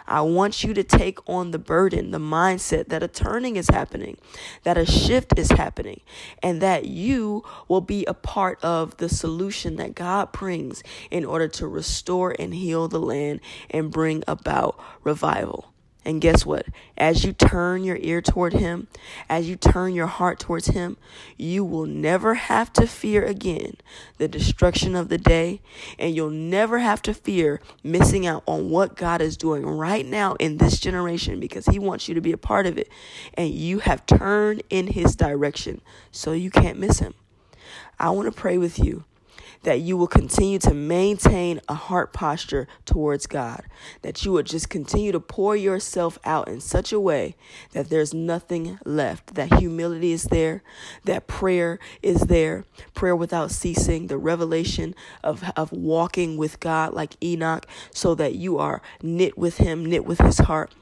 I 0.08 0.22
want 0.22 0.64
you 0.64 0.72
to 0.72 0.82
take 0.82 1.18
on 1.28 1.50
the 1.50 1.58
burden, 1.58 2.10
the 2.10 2.18
mindset 2.18 2.88
that 2.88 3.02
a 3.02 3.08
turning 3.08 3.56
is 3.56 3.68
happening, 3.68 4.16
that 4.64 4.78
a 4.78 4.86
shift 4.86 5.38
is 5.38 5.50
happening, 5.50 6.00
and 6.42 6.62
that 6.62 6.86
you 6.86 7.44
will 7.68 7.82
be 7.82 8.06
a 8.06 8.14
part 8.14 8.58
of 8.64 8.96
the 8.96 9.10
solution 9.10 9.76
that 9.76 9.94
God 9.94 10.32
brings 10.32 10.82
in 11.10 11.26
order 11.26 11.46
to 11.48 11.68
restore 11.68 12.34
and 12.38 12.54
heal 12.54 12.88
the 12.88 12.98
land 12.98 13.40
and 13.68 13.90
bring 13.90 14.24
about 14.26 14.82
revival. 15.04 15.69
And 16.02 16.20
guess 16.20 16.46
what? 16.46 16.66
As 16.96 17.24
you 17.24 17.32
turn 17.32 17.84
your 17.84 17.98
ear 18.00 18.22
toward 18.22 18.54
Him, 18.54 18.88
as 19.28 19.48
you 19.48 19.56
turn 19.56 19.94
your 19.94 20.06
heart 20.06 20.38
towards 20.38 20.68
Him, 20.68 20.96
you 21.36 21.62
will 21.62 21.84
never 21.84 22.34
have 22.34 22.72
to 22.74 22.86
fear 22.86 23.22
again 23.22 23.74
the 24.16 24.26
destruction 24.26 24.96
of 24.96 25.10
the 25.10 25.18
day. 25.18 25.60
And 25.98 26.14
you'll 26.14 26.30
never 26.30 26.78
have 26.78 27.02
to 27.02 27.12
fear 27.12 27.60
missing 27.82 28.26
out 28.26 28.42
on 28.46 28.70
what 28.70 28.96
God 28.96 29.20
is 29.20 29.36
doing 29.36 29.66
right 29.66 30.06
now 30.06 30.36
in 30.36 30.56
this 30.56 30.80
generation 30.80 31.38
because 31.38 31.66
He 31.66 31.78
wants 31.78 32.08
you 32.08 32.14
to 32.14 32.22
be 32.22 32.32
a 32.32 32.38
part 32.38 32.66
of 32.66 32.78
it. 32.78 32.88
And 33.34 33.50
you 33.50 33.80
have 33.80 34.06
turned 34.06 34.62
in 34.70 34.86
His 34.88 35.14
direction, 35.14 35.82
so 36.10 36.32
you 36.32 36.50
can't 36.50 36.78
miss 36.78 37.00
Him. 37.00 37.12
I 37.98 38.08
want 38.10 38.26
to 38.26 38.32
pray 38.32 38.56
with 38.56 38.78
you 38.78 39.04
that 39.62 39.80
you 39.80 39.96
will 39.96 40.06
continue 40.06 40.58
to 40.58 40.74
maintain 40.74 41.60
a 41.68 41.74
heart 41.74 42.12
posture 42.12 42.66
towards 42.84 43.26
God, 43.26 43.62
that 44.02 44.24
you 44.24 44.32
would 44.32 44.46
just 44.46 44.70
continue 44.70 45.12
to 45.12 45.20
pour 45.20 45.54
yourself 45.54 46.18
out 46.24 46.48
in 46.48 46.60
such 46.60 46.92
a 46.92 47.00
way 47.00 47.36
that 47.72 47.90
there's 47.90 48.14
nothing 48.14 48.78
left, 48.84 49.34
that 49.34 49.54
humility 49.54 50.12
is 50.12 50.24
there, 50.24 50.62
that 51.04 51.26
prayer 51.26 51.78
is 52.02 52.22
there, 52.22 52.64
prayer 52.94 53.14
without 53.16 53.50
ceasing, 53.50 54.06
the 54.06 54.18
revelation 54.18 54.94
of, 55.22 55.44
of 55.56 55.72
walking 55.72 56.36
with 56.36 56.60
God 56.60 56.94
like 56.94 57.16
Enoch, 57.22 57.66
so 57.92 58.14
that 58.14 58.34
you 58.34 58.58
are 58.58 58.80
knit 59.02 59.36
with 59.36 59.58
Him, 59.58 59.84
knit 59.84 60.04
with 60.04 60.20
His 60.20 60.38
heart. 60.38 60.74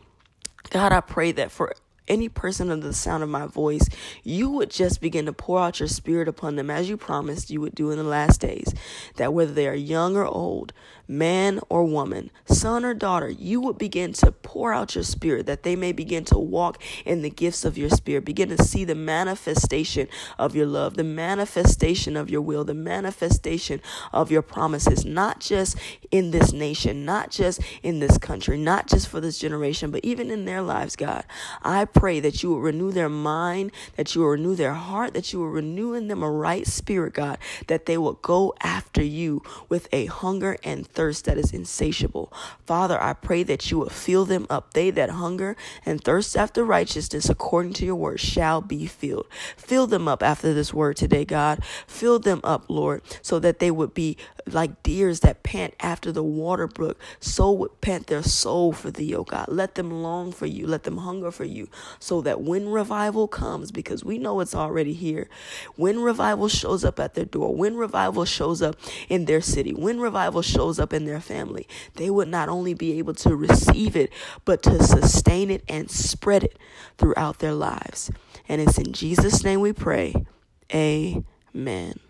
God, 0.70 0.92
I 0.92 1.00
pray 1.00 1.32
that 1.32 1.50
for 1.50 1.74
any 2.08 2.28
person 2.28 2.70
under 2.70 2.86
the 2.86 2.94
sound 2.94 3.22
of 3.22 3.28
my 3.28 3.46
voice, 3.46 3.88
you 4.24 4.50
would 4.50 4.70
just 4.70 5.00
begin 5.00 5.26
to 5.26 5.32
pour 5.32 5.60
out 5.60 5.80
your 5.80 5.88
spirit 5.88 6.28
upon 6.28 6.56
them 6.56 6.70
as 6.70 6.88
you 6.88 6.96
promised 6.96 7.50
you 7.50 7.60
would 7.60 7.74
do 7.74 7.90
in 7.90 7.98
the 7.98 8.04
last 8.04 8.40
days. 8.40 8.74
That 9.16 9.32
whether 9.32 9.52
they 9.52 9.68
are 9.68 9.74
young 9.74 10.16
or 10.16 10.26
old, 10.26 10.72
man 11.08 11.58
or 11.70 11.84
woman, 11.84 12.30
son 12.44 12.84
or 12.84 12.92
daughter, 12.92 13.30
you 13.30 13.60
would 13.60 13.78
begin 13.78 14.12
to 14.12 14.30
pour 14.30 14.72
out 14.72 14.94
your 14.94 15.04
spirit 15.04 15.46
that 15.46 15.62
they 15.62 15.74
may 15.74 15.90
begin 15.90 16.24
to 16.26 16.38
walk 16.38 16.80
in 17.06 17.22
the 17.22 17.30
gifts 17.30 17.64
of 17.64 17.78
your 17.78 17.88
spirit, 17.88 18.24
begin 18.24 18.50
to 18.50 18.62
see 18.62 18.84
the 18.84 18.94
manifestation 18.94 20.06
of 20.38 20.54
your 20.54 20.66
love, 20.66 20.94
the 20.94 21.04
manifestation 21.04 22.16
of 22.16 22.28
your 22.28 22.42
will, 22.42 22.64
the 22.64 22.74
manifestation 22.74 23.80
of 24.12 24.30
your 24.30 24.42
promises, 24.42 25.04
not 25.04 25.40
just 25.40 25.76
in 26.10 26.30
this 26.30 26.52
nation, 26.52 27.04
not 27.04 27.30
just 27.30 27.60
in 27.82 28.00
this 28.00 28.18
country, 28.18 28.58
not 28.58 28.86
just 28.86 29.08
for 29.08 29.20
this 29.20 29.38
generation, 29.38 29.90
but 29.90 30.04
even 30.04 30.30
in 30.30 30.44
their 30.44 30.60
lives, 30.60 30.94
God. 30.94 31.24
I 31.62 31.86
pray 31.86 32.20
that 32.20 32.42
you 32.42 32.50
will 32.50 32.60
renew 32.60 32.92
their 32.92 33.08
mind, 33.08 33.72
that 33.96 34.14
you 34.14 34.20
will 34.20 34.28
renew 34.28 34.54
their 34.54 34.74
heart, 34.74 35.14
that 35.14 35.32
you 35.32 35.38
will 35.38 35.48
renew 35.48 35.94
in 35.94 36.08
them 36.08 36.22
a 36.22 36.30
right 36.30 36.66
spirit, 36.66 37.14
God, 37.14 37.38
that 37.66 37.86
they 37.86 37.96
will 37.96 38.14
go 38.14 38.54
after 38.60 39.02
you 39.02 39.42
with 39.68 39.88
a 39.92 40.06
hunger 40.06 40.58
and 40.62 40.86
thirst 40.98 41.26
that 41.26 41.38
is 41.38 41.52
insatiable. 41.52 42.32
Father, 42.66 43.00
I 43.00 43.12
pray 43.12 43.44
that 43.44 43.70
you 43.70 43.78
will 43.78 43.88
fill 43.88 44.24
them 44.24 44.48
up. 44.50 44.74
They 44.74 44.90
that 44.90 45.10
hunger 45.10 45.56
and 45.86 46.02
thirst 46.02 46.36
after 46.36 46.64
righteousness, 46.64 47.28
according 47.28 47.74
to 47.74 47.84
your 47.86 47.94
word, 47.94 48.18
shall 48.18 48.60
be 48.60 48.84
filled. 48.86 49.28
Fill 49.56 49.86
them 49.86 50.08
up 50.08 50.24
after 50.24 50.52
this 50.52 50.74
word 50.74 50.96
today, 50.96 51.24
God. 51.24 51.62
Fill 51.86 52.18
them 52.18 52.40
up, 52.42 52.64
Lord, 52.66 53.02
so 53.22 53.38
that 53.38 53.60
they 53.60 53.70
would 53.70 53.94
be 53.94 54.16
like 54.48 54.82
deers 54.82 55.20
that 55.20 55.42
pant 55.42 55.74
after 55.80 56.12
the 56.12 56.22
water 56.22 56.66
brook. 56.66 57.00
So 57.20 57.52
would 57.52 57.80
pant 57.80 58.06
their 58.06 58.22
soul 58.22 58.72
for 58.72 58.90
thee, 58.90 59.14
O 59.14 59.24
God. 59.24 59.46
Let 59.48 59.74
them 59.74 59.90
long 60.02 60.32
for 60.32 60.46
you. 60.46 60.66
Let 60.66 60.84
them 60.84 60.98
hunger 60.98 61.30
for 61.30 61.44
you, 61.44 61.68
so 61.98 62.20
that 62.22 62.40
when 62.40 62.68
revival 62.68 63.28
comes, 63.28 63.70
because 63.70 64.04
we 64.04 64.18
know 64.18 64.40
it's 64.40 64.54
already 64.54 64.92
here, 64.92 65.28
when 65.76 66.00
revival 66.00 66.48
shows 66.48 66.84
up 66.84 66.98
at 67.00 67.14
their 67.14 67.24
door, 67.24 67.54
when 67.54 67.76
revival 67.76 68.24
shows 68.24 68.62
up 68.62 68.76
in 69.08 69.24
their 69.24 69.40
city, 69.40 69.72
when 69.72 70.00
revival 70.00 70.42
shows 70.42 70.78
up 70.78 70.92
in 70.92 71.04
their 71.04 71.20
family, 71.20 71.66
they 71.94 72.10
would 72.10 72.28
not 72.28 72.48
only 72.48 72.74
be 72.74 72.98
able 72.98 73.14
to 73.14 73.36
receive 73.36 73.96
it, 73.96 74.12
but 74.44 74.62
to 74.62 74.82
sustain 74.82 75.50
it 75.50 75.62
and 75.68 75.90
spread 75.90 76.44
it 76.44 76.58
throughout 76.96 77.38
their 77.38 77.54
lives. 77.54 78.10
And 78.48 78.60
it's 78.60 78.78
in 78.78 78.92
Jesus' 78.92 79.44
name 79.44 79.60
we 79.60 79.72
pray. 79.72 80.26
Amen. 80.72 82.07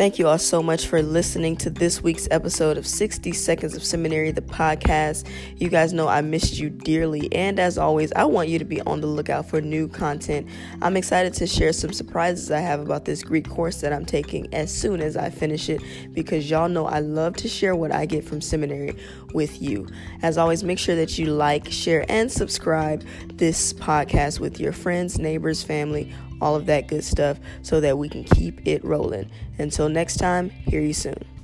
Thank 0.00 0.18
you 0.18 0.28
all 0.28 0.38
so 0.38 0.62
much 0.62 0.86
for 0.86 1.02
listening 1.02 1.56
to 1.56 1.68
this 1.68 2.02
week's 2.02 2.26
episode 2.30 2.78
of 2.78 2.86
60 2.86 3.32
Seconds 3.32 3.76
of 3.76 3.84
Seminary, 3.84 4.30
the 4.30 4.40
podcast. 4.40 5.28
You 5.58 5.68
guys 5.68 5.92
know 5.92 6.08
I 6.08 6.22
missed 6.22 6.58
you 6.58 6.70
dearly. 6.70 7.30
And 7.34 7.60
as 7.60 7.76
always, 7.76 8.10
I 8.14 8.24
want 8.24 8.48
you 8.48 8.58
to 8.58 8.64
be 8.64 8.80
on 8.80 9.02
the 9.02 9.06
lookout 9.06 9.50
for 9.50 9.60
new 9.60 9.88
content. 9.88 10.48
I'm 10.80 10.96
excited 10.96 11.34
to 11.34 11.46
share 11.46 11.74
some 11.74 11.92
surprises 11.92 12.50
I 12.50 12.60
have 12.60 12.80
about 12.80 13.04
this 13.04 13.22
Greek 13.22 13.46
course 13.46 13.82
that 13.82 13.92
I'm 13.92 14.06
taking 14.06 14.48
as 14.54 14.74
soon 14.74 15.02
as 15.02 15.18
I 15.18 15.28
finish 15.28 15.68
it 15.68 15.82
because 16.14 16.48
y'all 16.48 16.70
know 16.70 16.86
I 16.86 17.00
love 17.00 17.36
to 17.36 17.48
share 17.48 17.76
what 17.76 17.92
I 17.92 18.06
get 18.06 18.24
from 18.24 18.40
seminary 18.40 18.96
with 19.34 19.60
you. 19.60 19.86
As 20.22 20.38
always, 20.38 20.64
make 20.64 20.78
sure 20.78 20.96
that 20.96 21.18
you 21.18 21.26
like, 21.26 21.70
share, 21.70 22.06
and 22.08 22.32
subscribe 22.32 23.04
this 23.34 23.74
podcast 23.74 24.40
with 24.40 24.58
your 24.58 24.72
friends, 24.72 25.18
neighbors, 25.18 25.62
family 25.62 26.10
all 26.40 26.56
of 26.56 26.66
that 26.66 26.88
good 26.88 27.04
stuff 27.04 27.38
so 27.62 27.80
that 27.80 27.98
we 27.98 28.08
can 28.08 28.24
keep 28.24 28.66
it 28.66 28.84
rolling. 28.84 29.30
Until 29.58 29.88
next 29.88 30.16
time, 30.16 30.50
hear 30.50 30.80
you 30.80 30.92
soon. 30.92 31.39